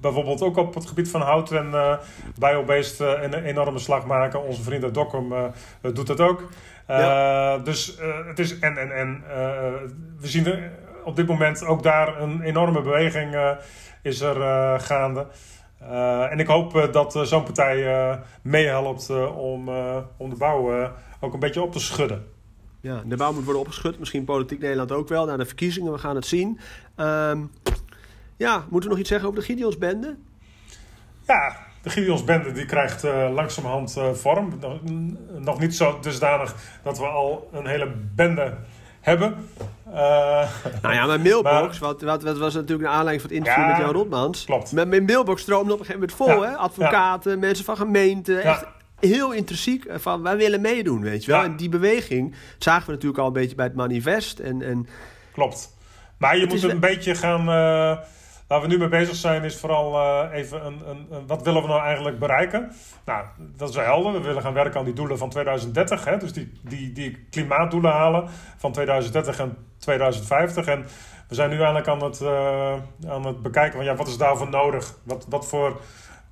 bijvoorbeeld 0.00 0.42
ook 0.42 0.56
op 0.56 0.74
het 0.74 0.86
gebied 0.86 1.10
van 1.10 1.20
hout 1.20 1.52
en 1.52 1.98
biobeest 2.38 3.00
een 3.00 3.34
enorme 3.34 3.78
slag 3.78 4.06
maken. 4.06 4.44
Onze 4.44 4.62
vriend 4.62 4.84
uit 4.84 4.94
Dokkum 4.94 5.32
doet 5.92 6.06
dat 6.06 6.20
ook. 6.20 6.48
Ja. 6.88 7.58
Dus 7.58 7.98
het 8.26 8.38
is 8.38 8.58
en 8.58 8.78
en 8.78 8.96
en 8.96 9.24
we 10.20 10.28
zien 10.28 10.46
er 10.46 10.70
op 11.04 11.16
dit 11.16 11.26
moment 11.26 11.64
ook 11.64 11.82
daar 11.82 12.20
een 12.20 12.42
enorme 12.42 12.82
beweging 12.82 13.56
is 14.02 14.20
er 14.20 14.80
gaande. 14.80 15.26
en 16.30 16.38
ik 16.38 16.46
hoop 16.46 16.88
dat 16.92 17.20
zo'n 17.22 17.44
partij 17.44 18.18
meehelpt 18.42 19.10
om, 19.34 19.68
om 20.16 20.30
de 20.30 20.36
bouw 20.36 20.90
ook 21.20 21.32
een 21.32 21.40
beetje 21.40 21.62
op 21.62 21.72
te 21.72 21.80
schudden. 21.80 22.31
Ja, 22.82 23.02
de 23.04 23.16
bouw 23.16 23.32
moet 23.32 23.44
worden 23.44 23.62
opgeschud. 23.62 23.98
Misschien 23.98 24.24
politiek 24.24 24.60
Nederland 24.60 24.92
ook 24.92 25.08
wel. 25.08 25.26
Na 25.26 25.36
de 25.36 25.46
verkiezingen, 25.46 25.92
we 25.92 25.98
gaan 25.98 26.16
het 26.16 26.26
zien. 26.26 26.60
Um, 26.96 27.50
ja, 28.36 28.56
moeten 28.56 28.80
we 28.80 28.88
nog 28.88 28.98
iets 28.98 29.08
zeggen 29.08 29.28
over 29.28 29.40
de 29.40 29.46
Gideonsbende? 29.46 30.16
Ja, 31.26 31.56
de 31.82 31.90
Gideonsbende 31.90 32.52
die 32.52 32.66
krijgt 32.66 33.04
uh, 33.04 33.30
langzamerhand 33.32 33.96
uh, 33.98 34.10
vorm. 34.10 34.52
Nog, 34.60 34.80
nog, 35.38 35.60
niet 35.60 35.76
zo 35.76 35.98
dusdanig 36.00 36.54
dat 36.82 36.98
we 36.98 37.04
al 37.04 37.48
een 37.52 37.66
hele 37.66 37.92
bende 38.14 38.56
hebben. 39.00 39.48
Uh, 39.88 39.94
nou 40.82 40.94
ja, 40.94 41.06
mijn 41.06 41.22
mailbox, 41.22 41.78
maar, 41.80 41.88
wat, 41.88 42.02
wat, 42.02 42.22
wat, 42.22 42.38
was 42.38 42.54
natuurlijk 42.54 42.88
een 42.88 42.94
aanleiding 42.94 43.20
van 43.20 43.30
het 43.30 43.38
interview 43.38 43.64
ja, 43.64 43.70
met 43.70 43.80
Jan 43.80 43.94
Rotmans. 43.94 44.44
Klopt. 44.44 44.72
Mijn 44.72 45.04
mailbox 45.04 45.42
stroomde 45.42 45.72
op 45.72 45.78
een 45.78 45.84
gegeven 45.86 46.08
moment 46.08 46.16
vol. 46.16 46.42
Ja, 46.42 46.50
hè? 46.50 46.56
Advocaten, 46.56 47.38
mensen 47.38 47.64
van 47.64 47.76
gemeenten. 47.76 48.42
Echt 48.42 48.66
heel 49.08 49.32
intrinsiek 49.32 49.84
eh, 49.84 49.98
van 49.98 50.22
wij 50.22 50.36
willen 50.36 50.60
meedoen, 50.60 51.00
weet 51.02 51.24
je 51.24 51.30
wel. 51.30 51.42
En 51.42 51.56
die 51.56 51.68
beweging 51.68 52.34
zagen 52.58 52.86
we 52.86 52.92
natuurlijk 52.92 53.20
al 53.20 53.26
een 53.26 53.32
beetje 53.32 53.56
bij 53.56 53.66
het 53.66 53.74
manifest. 53.74 54.38
En, 54.38 54.62
en... 54.62 54.86
Klopt. 55.32 55.76
Maar 56.18 56.34
je 56.36 56.40
Het 56.42 56.50
moet 56.50 56.62
een 56.62 56.80
beetje 56.80 57.14
gaan. 57.14 57.40
eh, 57.40 57.98
waar 58.48 58.60
we 58.60 58.66
nu 58.66 58.78
mee 58.78 58.88
bezig 58.88 59.14
zijn, 59.14 59.44
is 59.44 59.56
vooral 59.56 59.94
eh, 59.94 60.38
even 60.38 60.66
een, 60.66 60.80
een, 60.88 61.06
een- 61.10 61.26
wat 61.26 61.42
willen 61.42 61.62
we 61.62 61.68
nou 61.68 61.80
eigenlijk 61.82 62.18
bereiken? 62.18 62.72
Nou, 63.04 63.24
dat 63.56 63.68
is 63.68 63.74
wel 63.76 63.84
helder. 63.84 64.12
We 64.12 64.20
willen 64.20 64.42
gaan 64.42 64.52
werken 64.54 64.78
aan 64.78 64.84
die 64.84 64.94
doelen 64.94 65.18
van 65.18 65.30
2030. 65.30 66.04
Hè? 66.04 66.16
Dus 66.16 66.32
die, 66.32 66.52
die, 66.62 66.92
die 66.92 67.26
klimaatdoelen 67.30 67.92
halen 67.92 68.28
van 68.58 68.72
2030 68.72 69.38
en 69.38 69.56
2050. 69.78 70.66
En 70.66 70.84
we 71.28 71.34
zijn 71.34 71.50
nu 71.50 71.56
eigenlijk 71.56 71.88
aan 71.88 72.02
het, 72.02 72.22
aan 73.08 73.26
het 73.26 73.42
bekijken 73.42 73.76
van 73.76 73.84
ja, 73.84 73.94
wat 73.94 74.08
is 74.08 74.16
daarvoor 74.16 74.48
nodig? 74.50 74.94
Wat, 75.02 75.26
wat 75.28 75.46
voor, 75.48 75.80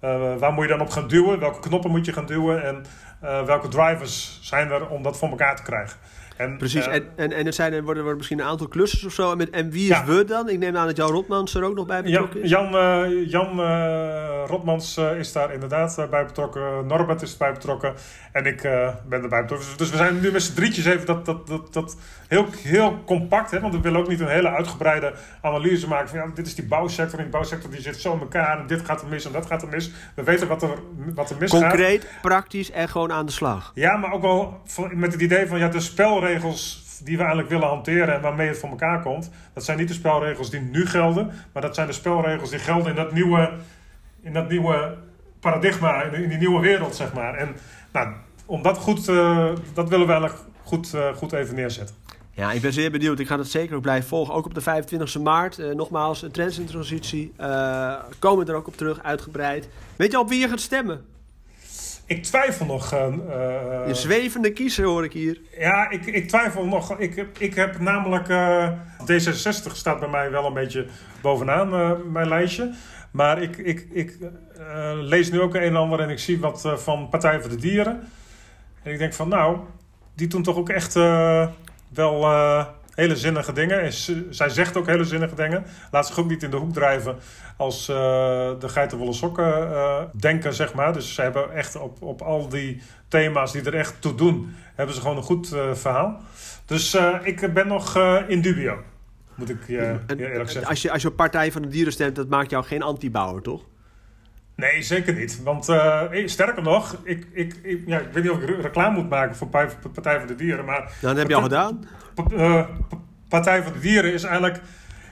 eh, 0.00 0.36
waar 0.36 0.52
moet 0.52 0.64
je 0.64 0.70
dan 0.70 0.80
op 0.80 0.90
gaan 0.90 1.08
duwen? 1.08 1.38
Welke 1.38 1.60
knoppen 1.60 1.90
moet 1.90 2.04
je 2.06 2.12
gaan 2.12 2.26
duwen? 2.26 2.64
En 2.64 2.84
eh, 3.20 3.44
welke 3.44 3.68
drivers 3.68 4.38
zijn 4.42 4.70
er 4.70 4.88
om 4.88 5.02
dat 5.02 5.18
voor 5.18 5.28
elkaar 5.28 5.56
te 5.56 5.62
krijgen? 5.62 5.98
En, 6.40 6.56
Precies, 6.56 6.86
eh, 6.86 6.94
en, 6.94 7.04
en, 7.16 7.32
en 7.32 7.46
het 7.46 7.54
zijn, 7.54 7.72
er 7.72 7.82
worden, 7.82 8.02
worden 8.02 8.16
misschien 8.16 8.38
een 8.38 8.46
aantal 8.46 8.68
klussers 8.68 9.04
of 9.04 9.12
zo. 9.12 9.30
En, 9.30 9.36
met, 9.36 9.50
en 9.50 9.70
wie 9.70 9.82
is 9.82 9.88
Ja. 9.88 10.04
we 10.04 10.24
dan? 10.24 10.48
Ik 10.48 10.58
neem 10.58 10.76
aan 10.76 10.86
dat 10.86 10.96
Jan 10.96 11.10
Rotmans 11.10 11.54
er 11.54 11.64
ook 11.64 11.74
nog 11.74 11.86
bij 11.86 12.02
betrokken 12.02 12.42
is. 12.42 12.50
Jan, 12.50 12.76
eh, 12.76 13.30
Jan 13.30 13.60
eh, 13.60 14.42
Rotmans 14.46 14.96
is 15.18 15.32
daar 15.32 15.52
inderdaad 15.52 16.06
bij 16.10 16.24
betrokken. 16.24 16.86
Norbert 16.86 17.22
is 17.22 17.32
erbij 17.32 17.52
betrokken. 17.52 17.94
En 18.32 18.46
ik 18.46 18.62
ben 19.08 19.22
erbij 19.22 19.40
betrokken. 19.40 19.68
Dus, 19.68 19.76
dus 19.76 19.90
we 19.90 19.96
zijn 19.96 20.20
nu 20.20 20.32
met 20.32 20.42
z'n 20.42 20.54
drietjes 20.54 20.84
even 20.84 21.06
dat, 21.06 21.24
dat, 21.24 21.46
dat, 21.46 21.72
dat 21.72 21.96
heel, 22.28 22.46
heel 22.62 23.02
compact. 23.06 23.50
Hè? 23.50 23.60
Want 23.60 23.74
we 23.74 23.80
willen 23.80 24.00
ook 24.00 24.08
niet 24.08 24.20
een 24.20 24.28
hele 24.28 24.48
uitgebreide 24.48 25.14
analyse 25.42 25.88
maken. 25.88 26.08
Van, 26.08 26.18
ja, 26.18 26.26
dit 26.34 26.46
is 26.46 26.54
die 26.54 26.66
bouwsector. 26.66 27.18
En 27.18 27.24
die 27.24 27.32
bouwsector 27.32 27.70
die 27.70 27.80
zit 27.80 27.96
zo 27.96 28.12
in 28.12 28.20
elkaar. 28.20 28.60
En 28.60 28.66
dit 28.66 28.84
gaat 28.84 29.02
er 29.02 29.08
mis 29.08 29.24
en 29.24 29.32
dat 29.32 29.46
gaat 29.46 29.62
er 29.62 29.68
mis. 29.68 29.90
We 30.14 30.22
weten 30.22 30.48
wat 30.48 30.62
er, 30.62 30.70
wat 31.14 31.30
er 31.30 31.36
misgaat. 31.38 31.60
Concreet, 31.60 32.06
praktisch 32.22 32.70
en 32.70 32.88
gewoon 32.88 33.12
aan 33.12 33.26
de 33.26 33.32
slag. 33.32 33.72
Ja, 33.74 33.96
maar 33.96 34.12
ook 34.12 34.22
wel 34.22 34.60
met 34.92 35.12
het 35.12 35.22
idee 35.22 35.46
van 35.46 35.58
ja, 35.58 35.68
de 35.68 35.80
spelregels 35.80 36.28
die 37.04 37.16
we 37.16 37.22
eigenlijk 37.22 37.48
willen 37.48 37.68
hanteren 37.68 38.14
en 38.14 38.20
waarmee 38.20 38.48
het 38.48 38.58
voor 38.58 38.68
elkaar 38.68 39.02
komt, 39.02 39.30
dat 39.54 39.64
zijn 39.64 39.78
niet 39.78 39.88
de 39.88 39.94
spelregels 39.94 40.50
die 40.50 40.60
nu 40.60 40.86
gelden, 40.86 41.30
maar 41.52 41.62
dat 41.62 41.74
zijn 41.74 41.86
de 41.86 41.92
spelregels 41.92 42.50
die 42.50 42.58
gelden 42.58 42.88
in 42.88 42.94
dat 42.94 43.12
nieuwe, 43.12 43.52
in 44.22 44.32
dat 44.32 44.48
nieuwe 44.48 44.96
paradigma, 45.40 46.02
in, 46.02 46.28
die 46.28 46.38
nieuwe 46.38 46.60
wereld, 46.60 46.94
zeg 46.94 47.12
maar. 47.12 47.34
En 47.34 47.56
nou, 47.92 48.12
om 48.46 48.62
dat 48.62 48.78
goed, 48.78 49.08
eh, 49.08 49.48
dat 49.74 49.88
willen 49.88 50.06
we 50.06 50.12
eigenlijk 50.12 50.42
goed, 50.62 50.94
eh, 50.94 51.14
goed 51.14 51.32
even 51.32 51.54
neerzetten. 51.54 51.94
Ja, 52.32 52.52
ik 52.52 52.60
ben 52.60 52.72
zeer 52.72 52.90
benieuwd. 52.90 53.18
Ik 53.18 53.26
ga 53.26 53.36
dat 53.36 53.46
zeker 53.46 53.76
ook 53.76 53.82
blijven 53.82 54.08
volgen. 54.08 54.34
Ook 54.34 54.46
op 54.46 54.54
de 54.54 54.60
25e 54.60 55.20
maart. 55.22 55.58
Eh, 55.58 55.70
nogmaals, 55.70 56.22
een 56.22 56.30
Trends 56.30 56.58
in 56.58 56.66
Transitie. 56.66 57.32
Komen 58.18 58.46
we 58.46 58.52
er 58.52 58.58
ook 58.58 58.66
op 58.66 58.76
terug, 58.76 59.02
uitgebreid. 59.02 59.68
Weet 59.96 60.10
je 60.10 60.16
al 60.16 60.22
op 60.22 60.28
wie 60.28 60.40
je 60.40 60.48
gaat 60.48 60.60
stemmen? 60.60 61.04
Ik 62.10 62.22
twijfel 62.22 62.66
nog. 62.66 62.92
Een 62.92 63.94
zwevende 63.96 64.52
kiezer 64.52 64.84
hoor 64.86 65.04
ik 65.04 65.12
hier. 65.12 65.40
Ja, 65.58 65.90
ik, 65.90 66.06
ik 66.06 66.28
twijfel 66.28 66.64
nog. 66.66 66.98
Ik, 66.98 67.14
heb- 67.14 67.38
ik 67.38 67.54
heb 67.54 67.78
namelijk. 67.78 68.28
eh, 68.28 68.70
D66 69.02 69.72
staat 69.72 70.00
bij 70.00 70.08
mij 70.08 70.30
wel 70.30 70.46
een 70.46 70.52
beetje 70.54 70.86
bovenaan 71.22 71.68
mijn 72.12 72.28
lijstje. 72.28 72.72
Maar 73.10 73.42
ik, 73.42 73.56
ik, 73.56 73.86
ik 73.92 74.18
lees 74.94 75.30
nu 75.30 75.40
ook 75.40 75.54
een 75.54 75.60
en 75.62 75.76
ander 75.76 76.00
en 76.00 76.08
ik 76.10 76.18
zie 76.18 76.40
wat 76.40 76.72
van 76.76 77.08
Partij 77.08 77.40
voor 77.40 77.50
de 77.50 77.56
Dieren. 77.56 78.08
En 78.82 78.92
ik 78.92 78.98
denk 78.98 79.14
van, 79.14 79.28
nou, 79.28 79.58
die 80.14 80.26
doen 80.26 80.42
toch 80.42 80.56
ook 80.56 80.68
echt 80.68 80.94
wel 81.94 82.26
hele 82.94 83.16
zinnige 83.16 83.52
dingen. 83.52 83.80
En 83.82 83.92
ze- 83.92 84.26
zij 84.30 84.48
zegt 84.48 84.76
ook 84.76 84.86
hele 84.86 85.04
zinnige 85.04 85.34
dingen. 85.34 85.64
Laat 85.90 86.06
zich 86.06 86.18
ook 86.18 86.28
niet 86.28 86.42
in 86.42 86.50
de 86.50 86.56
hoek 86.56 86.72
drijven 86.72 87.16
als 87.56 87.88
eh, 87.88 87.96
de 88.58 88.68
geitenwolle 88.68 89.12
sokken 89.12 89.72
eh, 89.72 90.02
denken, 90.12 90.54
zeg 90.54 90.74
maar. 90.74 90.92
Dus 90.92 91.14
ze 91.14 91.22
hebben 91.22 91.52
echt 91.52 91.76
op, 91.76 92.02
op 92.02 92.22
al 92.22 92.48
die 92.48 92.82
thema's 93.08 93.52
die 93.52 93.62
er 93.62 93.74
echt 93.74 93.94
toe 94.00 94.14
doen, 94.14 94.54
hebben 94.74 94.94
ze 94.94 95.00
gewoon 95.00 95.16
een 95.16 95.22
goed 95.22 95.52
eh, 95.52 95.74
verhaal. 95.74 96.20
Dus 96.66 96.96
ik 97.22 97.54
ben 97.54 97.66
nog 97.66 97.98
in 98.28 98.40
dubio, 98.40 98.76
moet 99.34 99.50
ik 99.50 99.58
je 99.66 99.78
En- 100.06 100.18
je 100.18 100.30
eerlijk 100.30 100.50
zeggen. 100.50 100.70
Als 100.70 100.82
je, 100.82 100.90
als 100.90 101.02
je 101.02 101.08
op 101.08 101.16
Partij 101.16 101.52
van 101.52 101.62
de 101.62 101.68
Dieren 101.68 101.92
stemt, 101.92 102.16
dat 102.16 102.28
maakt 102.28 102.50
jou 102.50 102.64
geen 102.64 102.82
anti-bouwer, 102.82 103.42
toch? 103.42 103.62
Nee, 104.56 104.82
zeker 104.82 105.14
niet. 105.14 105.42
Want 105.42 105.64
sterker 106.24 106.62
nog, 106.62 106.96
ik, 107.04 107.26
ik, 107.32 107.54
ik, 107.62 107.82
ja, 107.86 107.98
ik 107.98 108.12
weet 108.12 108.22
niet 108.22 108.32
of 108.32 108.40
ik 108.40 108.48
re- 108.48 108.60
reclame 108.60 109.00
moet 109.00 109.08
maken 109.10 109.36
voor 109.36 109.46
Partij 109.48 109.76
Partij 109.94 110.18
voor 110.18 110.26
de 110.28 110.34
Dieren, 110.34 110.64
maar 110.64 110.78
Nou, 110.80 110.92
dat 111.00 111.16
heb 111.16 111.28
je 111.28 111.34
al 111.34 111.42
gedaan. 111.42 111.84
Eh, 112.32 112.66
Pa- 112.88 112.98
Partij 113.28 113.62
voor 113.62 113.72
de 113.72 113.78
Dieren 113.78 114.12
is 114.12 114.22
eigenlijk 114.22 114.60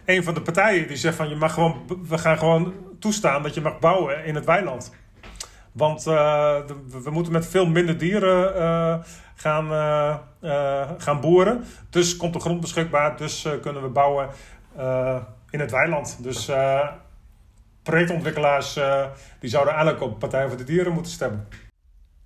een 0.04 0.24
van 0.24 0.34
de 0.34 0.42
partijen 0.42 0.88
die 0.88 0.96
zegt 0.96 1.16
van 1.16 1.28
je 1.28 1.36
mag 1.36 1.54
gewoon, 1.54 1.82
we 2.08 2.18
gaan 2.18 2.38
gewoon 2.38 2.74
toestaan 2.98 3.42
dat 3.42 3.54
je 3.54 3.60
mag 3.60 3.78
bouwen 3.78 4.24
in 4.24 4.34
het 4.34 4.44
weiland. 4.44 4.94
Want 5.72 6.06
eh, 6.06 6.56
we 7.02 7.10
moeten 7.10 7.32
met 7.32 7.46
veel 7.46 7.66
minder 7.66 7.98
dieren 7.98 8.54
eh, 8.54 8.96
gaan, 9.34 9.68
gaan 10.98 11.20
boeren. 11.20 11.64
Dus 11.90 12.16
komt 12.16 12.32
de 12.32 12.40
grond 12.40 12.60
beschikbaar, 12.60 13.16
dus 13.16 13.48
kunnen 13.62 13.82
we 13.82 13.88
bouwen 13.88 14.28
in 15.50 15.60
het 15.60 15.70
weiland. 15.70 16.18
Dus 16.22 16.50
projectontwikkelaars 17.82 18.78
die 19.40 19.50
zouden 19.50 19.74
eigenlijk 19.74 20.02
op 20.02 20.18
Partij 20.18 20.48
voor 20.48 20.56
de 20.56 20.64
Dieren 20.64 20.92
moeten 20.92 21.12
stemmen. 21.12 21.48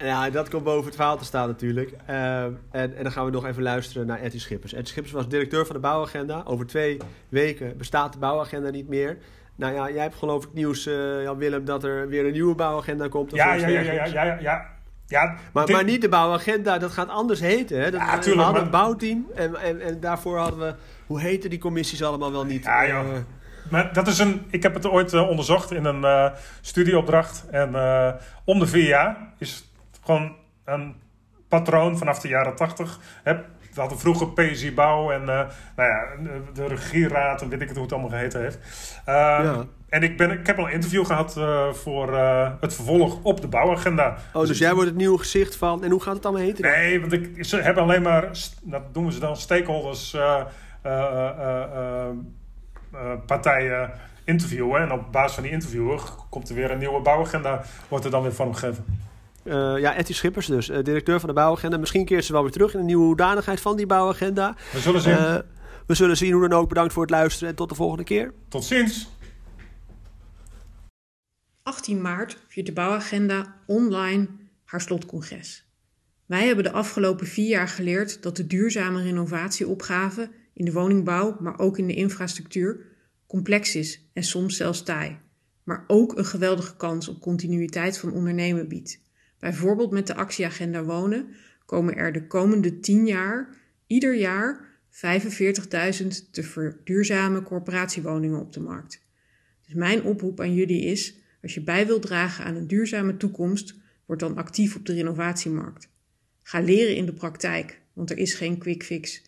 Ja, 0.02 0.30
dat 0.30 0.48
komt 0.50 0.64
boven 0.64 0.84
het 0.86 0.94
verhaal 0.94 1.16
te 1.18 1.24
staan 1.24 1.48
natuurlijk. 1.48 1.92
Eh, 2.06 2.42
en, 2.44 2.56
en 2.70 3.02
dan 3.02 3.12
gaan 3.12 3.24
we 3.24 3.30
nog 3.30 3.46
even 3.46 3.62
luisteren 3.62 4.06
naar 4.06 4.20
Etty 4.20 4.38
Schippers. 4.38 4.72
Etty 4.72 4.88
Schippers 4.90 5.14
was 5.14 5.28
directeur 5.28 5.66
van 5.66 5.74
de 5.74 5.80
bouwagenda. 5.80 6.42
Over 6.44 6.66
twee 6.66 6.96
weken 7.28 7.76
bestaat 7.76 8.12
de 8.12 8.18
bouwagenda 8.18 8.70
niet 8.70 8.88
meer. 8.88 9.18
Nou 9.56 9.74
ja, 9.74 9.90
jij 9.90 10.02
hebt 10.02 10.14
geloof 10.14 10.44
ik 10.44 10.52
nieuws, 10.52 10.84
Jan 11.24 11.36
Willem, 11.36 11.64
dat 11.64 11.84
er 11.84 12.08
weer 12.08 12.26
een 12.26 12.32
nieuwe 12.32 12.54
bouwagenda 12.54 13.08
komt. 13.08 13.32
of 13.32 13.38
Ja, 13.38 13.54
ja, 13.54 13.66
ja, 13.68 13.80
ja, 13.80 14.04
ja, 14.04 14.24
ja, 14.40 14.66
ja. 15.06 15.34
Maar, 15.52 15.66
dit- 15.66 15.74
maar 15.74 15.84
niet 15.84 16.00
de 16.00 16.08
bouwagenda, 16.08 16.78
dat 16.78 16.90
gaat 16.90 17.08
anders 17.08 17.40
heten. 17.40 17.80
Hè? 17.80 17.90
Dat, 17.90 18.00
Ja, 18.00 18.06
we 18.06 18.12
hadden 18.12 18.36
maar- 18.36 18.62
een 18.62 18.70
bouwteam 18.70 19.26
en, 19.34 19.56
en, 19.56 19.80
en 19.80 20.00
daarvoor 20.00 20.38
hadden 20.38 20.58
we... 20.58 20.74
Hoe 21.06 21.20
heten 21.20 21.50
die 21.50 21.58
commissies 21.58 22.02
allemaal 22.02 22.32
wel 22.32 22.44
niet? 22.44 22.64
Ja, 22.64 22.86
joh. 22.86 22.98
Eh, 23.14 23.20
Maar 23.70 23.92
dat 23.92 24.06
is 24.06 24.18
een, 24.18 24.42
ik 24.50 24.62
heb 24.62 24.74
het 24.74 24.86
ooit 24.86 25.12
eh, 25.12 25.28
onderzocht 25.28 25.70
in 25.72 25.84
een 25.84 26.32
studieopdracht. 26.60 27.44
En 27.50 27.68
om 28.44 28.58
de 28.58 28.66
vier 28.66 28.86
jaar 28.88 29.16
is 29.38 29.71
gewoon 30.04 30.36
een 30.64 30.94
patroon 31.48 31.98
vanaf 31.98 32.18
de 32.20 32.28
jaren 32.28 32.54
tachtig. 32.56 33.00
We 33.74 33.80
hadden 33.80 33.98
vroeger 33.98 34.28
PSI 34.32 34.74
Bouw 34.74 35.10
en 35.10 35.20
eh, 35.20 35.26
nou 35.76 35.88
ja, 35.90 36.04
de 36.54 36.66
regieraad 36.66 37.42
en 37.42 37.48
weet 37.48 37.60
ik 37.60 37.66
het 37.66 37.76
hoe 37.76 37.84
het 37.84 37.92
allemaal 37.94 38.10
geheten 38.10 38.40
heeft. 38.40 38.58
Eh, 39.04 39.14
Ja. 39.14 39.64
En 39.88 40.02
ik, 40.02 40.16
ben, 40.16 40.30
ik 40.30 40.46
heb 40.46 40.58
al 40.58 40.66
een 40.66 40.72
interview 40.72 41.06
gehad 41.06 41.36
eh, 41.36 41.72
voor 41.72 42.16
het 42.60 42.74
vervolg 42.74 43.18
op 43.22 43.40
de 43.40 43.48
bouwagenda. 43.48 44.16
oh, 44.32 44.46
dus 44.46 44.58
jij 44.58 44.72
wordt 44.74 44.88
het 44.88 44.98
nieuwe 44.98 45.18
gezicht 45.18 45.56
van... 45.56 45.84
En 45.84 45.90
hoe 45.90 46.02
gaat 46.02 46.14
het 46.14 46.24
allemaal 46.24 46.42
heten? 46.44 46.64
Nee, 46.64 47.00
want 47.00 47.12
ik, 47.12 47.44
ze 47.44 47.56
hebben 47.60 47.82
alleen 47.82 48.02
maar, 48.02 48.28
dat 48.62 48.82
noemen 48.92 49.12
ze 49.12 49.18
dan 49.20 49.36
stakeholders, 49.36 50.14
eh, 50.14 50.40
eh, 50.82 50.92
eh, 50.92 51.62
eh, 51.74 52.08
eh, 52.92 53.10
partijen 53.26 53.90
interviewen. 54.24 54.80
En 54.80 54.92
op 54.92 55.12
basis 55.12 55.34
van 55.34 55.42
die 55.42 55.52
interviewen 55.52 55.98
komt 56.30 56.48
er 56.48 56.54
weer 56.54 56.70
een 56.70 56.78
nieuwe 56.78 57.00
bouwagenda, 57.00 57.62
wordt 57.88 58.04
er 58.04 58.10
dan 58.10 58.22
weer 58.22 58.34
vormgegeven. 58.34 58.84
Eh, 59.42 59.78
ja, 59.78 59.94
Etty 59.94 60.12
Schippers 60.12 60.46
dus, 60.46 60.68
eh, 60.68 60.82
directeur 60.82 61.20
van 61.20 61.28
de 61.28 61.34
bouwagenda. 61.34 61.76
Misschien 61.76 62.04
keert 62.04 62.24
ze 62.24 62.32
wel 62.32 62.42
weer 62.42 62.52
terug 62.52 62.74
in 62.74 62.80
een 62.80 62.86
nieuwe 62.86 63.04
hoedanigheid 63.04 63.60
van 63.60 63.76
die 63.76 63.86
bouwagenda. 63.86 64.56
We 64.72 64.80
zullen 64.80 65.00
zien. 65.00 65.12
Eh, 65.12 65.38
we 65.86 65.94
zullen 65.94 66.16
zien 66.16 66.32
hoe 66.32 66.48
dan 66.48 66.58
ook. 66.58 66.68
Bedankt 66.68 66.92
voor 66.92 67.02
het 67.02 67.10
luisteren 67.10 67.48
en 67.48 67.54
tot 67.54 67.68
de 67.68 67.74
volgende 67.74 68.04
keer. 68.04 68.32
Tot 68.48 68.64
ziens! 68.64 69.08
18 71.62 72.00
maart 72.00 72.38
viert 72.48 72.66
de 72.66 72.72
bouwagenda 72.72 73.54
online 73.66 74.28
haar 74.64 74.80
slotcongres. 74.80 75.66
Wij 76.26 76.46
hebben 76.46 76.64
de 76.64 76.72
afgelopen 76.72 77.26
vier 77.26 77.48
jaar 77.48 77.68
geleerd 77.68 78.22
dat 78.22 78.36
de 78.36 78.46
duurzame 78.46 79.02
renovatieopgave 79.02 80.30
in 80.54 80.64
de 80.64 80.72
woningbouw, 80.72 81.36
maar 81.40 81.58
ook 81.58 81.78
in 81.78 81.86
de 81.86 81.94
infrastructuur, 81.94 82.80
complex 83.26 83.76
is 83.76 84.10
en 84.12 84.22
soms 84.22 84.56
zelfs 84.56 84.82
taai. 84.82 85.18
Maar 85.64 85.84
ook 85.86 86.18
een 86.18 86.24
geweldige 86.24 86.76
kans 86.76 87.08
op 87.08 87.20
continuïteit 87.20 87.98
van 87.98 88.12
ondernemen 88.12 88.68
biedt. 88.68 89.00
Bijvoorbeeld 89.42 89.90
met 89.90 90.06
de 90.06 90.14
actieagenda 90.14 90.84
wonen 90.84 91.34
komen 91.66 91.96
er 91.96 92.12
de 92.12 92.26
komende 92.26 92.78
10 92.80 93.06
jaar 93.06 93.56
ieder 93.86 94.14
jaar 94.14 94.78
45.000 94.90 96.30
te 96.30 96.42
verduurzame 96.42 97.42
corporatiewoningen 97.42 98.40
op 98.40 98.52
de 98.52 98.60
markt. 98.60 99.02
Dus 99.64 99.74
mijn 99.74 100.02
oproep 100.02 100.40
aan 100.40 100.54
jullie 100.54 100.82
is: 100.82 101.16
als 101.42 101.54
je 101.54 101.62
bij 101.62 101.86
wilt 101.86 102.02
dragen 102.02 102.44
aan 102.44 102.56
een 102.56 102.66
duurzame 102.66 103.16
toekomst, 103.16 103.74
word 104.06 104.20
dan 104.20 104.36
actief 104.36 104.76
op 104.76 104.86
de 104.86 104.94
renovatiemarkt. 104.94 105.88
Ga 106.42 106.60
leren 106.60 106.96
in 106.96 107.06
de 107.06 107.14
praktijk, 107.14 107.80
want 107.92 108.10
er 108.10 108.18
is 108.18 108.34
geen 108.34 108.58
quick 108.58 108.82
fix. 108.82 109.22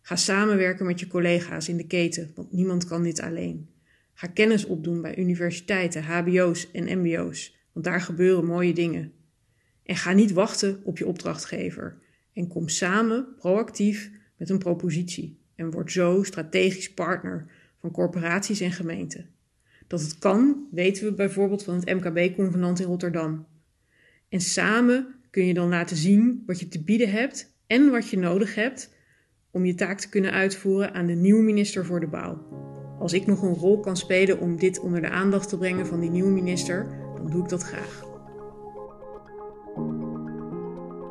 Ga 0.00 0.16
samenwerken 0.16 0.86
met 0.86 1.00
je 1.00 1.06
collega's 1.06 1.68
in 1.68 1.76
de 1.76 1.86
keten, 1.86 2.30
want 2.34 2.52
niemand 2.52 2.84
kan 2.84 3.02
dit 3.02 3.20
alleen. 3.20 3.68
Ga 4.14 4.26
kennis 4.26 4.64
opdoen 4.64 5.02
bij 5.02 5.18
universiteiten, 5.18 6.02
HBO's 6.02 6.70
en 6.72 6.98
MBO's, 6.98 7.56
want 7.72 7.84
daar 7.84 8.00
gebeuren 8.00 8.44
mooie 8.44 8.72
dingen. 8.72 9.15
En 9.86 9.96
ga 9.96 10.12
niet 10.12 10.32
wachten 10.32 10.80
op 10.84 10.98
je 10.98 11.06
opdrachtgever. 11.06 11.98
En 12.32 12.48
kom 12.48 12.68
samen 12.68 13.26
proactief 13.36 14.10
met 14.36 14.50
een 14.50 14.58
propositie. 14.58 15.38
En 15.54 15.70
word 15.70 15.92
zo 15.92 16.22
strategisch 16.22 16.92
partner 16.92 17.46
van 17.80 17.90
corporaties 17.90 18.60
en 18.60 18.72
gemeenten. 18.72 19.28
Dat 19.86 20.00
het 20.00 20.18
kan, 20.18 20.66
weten 20.70 21.04
we 21.04 21.12
bijvoorbeeld 21.12 21.62
van 21.62 21.74
het 21.74 21.94
MKB-convenant 21.94 22.80
in 22.80 22.86
Rotterdam. 22.86 23.46
En 24.28 24.40
samen 24.40 25.14
kun 25.30 25.46
je 25.46 25.54
dan 25.54 25.68
laten 25.68 25.96
zien 25.96 26.42
wat 26.46 26.60
je 26.60 26.68
te 26.68 26.82
bieden 26.82 27.10
hebt 27.10 27.54
en 27.66 27.90
wat 27.90 28.08
je 28.08 28.18
nodig 28.18 28.54
hebt 28.54 28.94
om 29.50 29.64
je 29.64 29.74
taak 29.74 29.98
te 29.98 30.08
kunnen 30.08 30.32
uitvoeren 30.32 30.94
aan 30.94 31.06
de 31.06 31.14
nieuwe 31.14 31.42
minister 31.42 31.84
voor 31.84 32.00
de 32.00 32.06
bouw. 32.06 32.46
Als 32.98 33.12
ik 33.12 33.26
nog 33.26 33.42
een 33.42 33.54
rol 33.54 33.80
kan 33.80 33.96
spelen 33.96 34.40
om 34.40 34.58
dit 34.58 34.78
onder 34.78 35.00
de 35.00 35.10
aandacht 35.10 35.48
te 35.48 35.58
brengen 35.58 35.86
van 35.86 36.00
die 36.00 36.10
nieuwe 36.10 36.30
minister, 36.30 36.86
dan 37.16 37.30
doe 37.30 37.42
ik 37.42 37.48
dat 37.48 37.62
graag. 37.62 38.05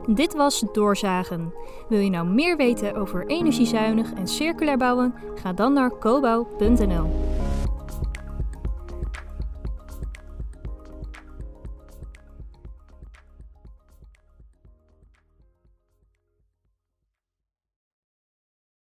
Dit 0.07 0.33
was 0.33 0.65
Doorzagen. 0.71 1.53
Wil 1.89 1.99
je 1.99 2.09
nou 2.09 2.27
meer 2.27 2.57
weten 2.57 2.95
over 2.95 3.25
energiezuinig 3.25 4.13
en 4.13 4.27
circulair 4.27 4.77
bouwen? 4.77 5.13
Ga 5.35 5.53
dan 5.53 5.73
naar 5.73 5.97
cobouw.nl. 5.99 7.34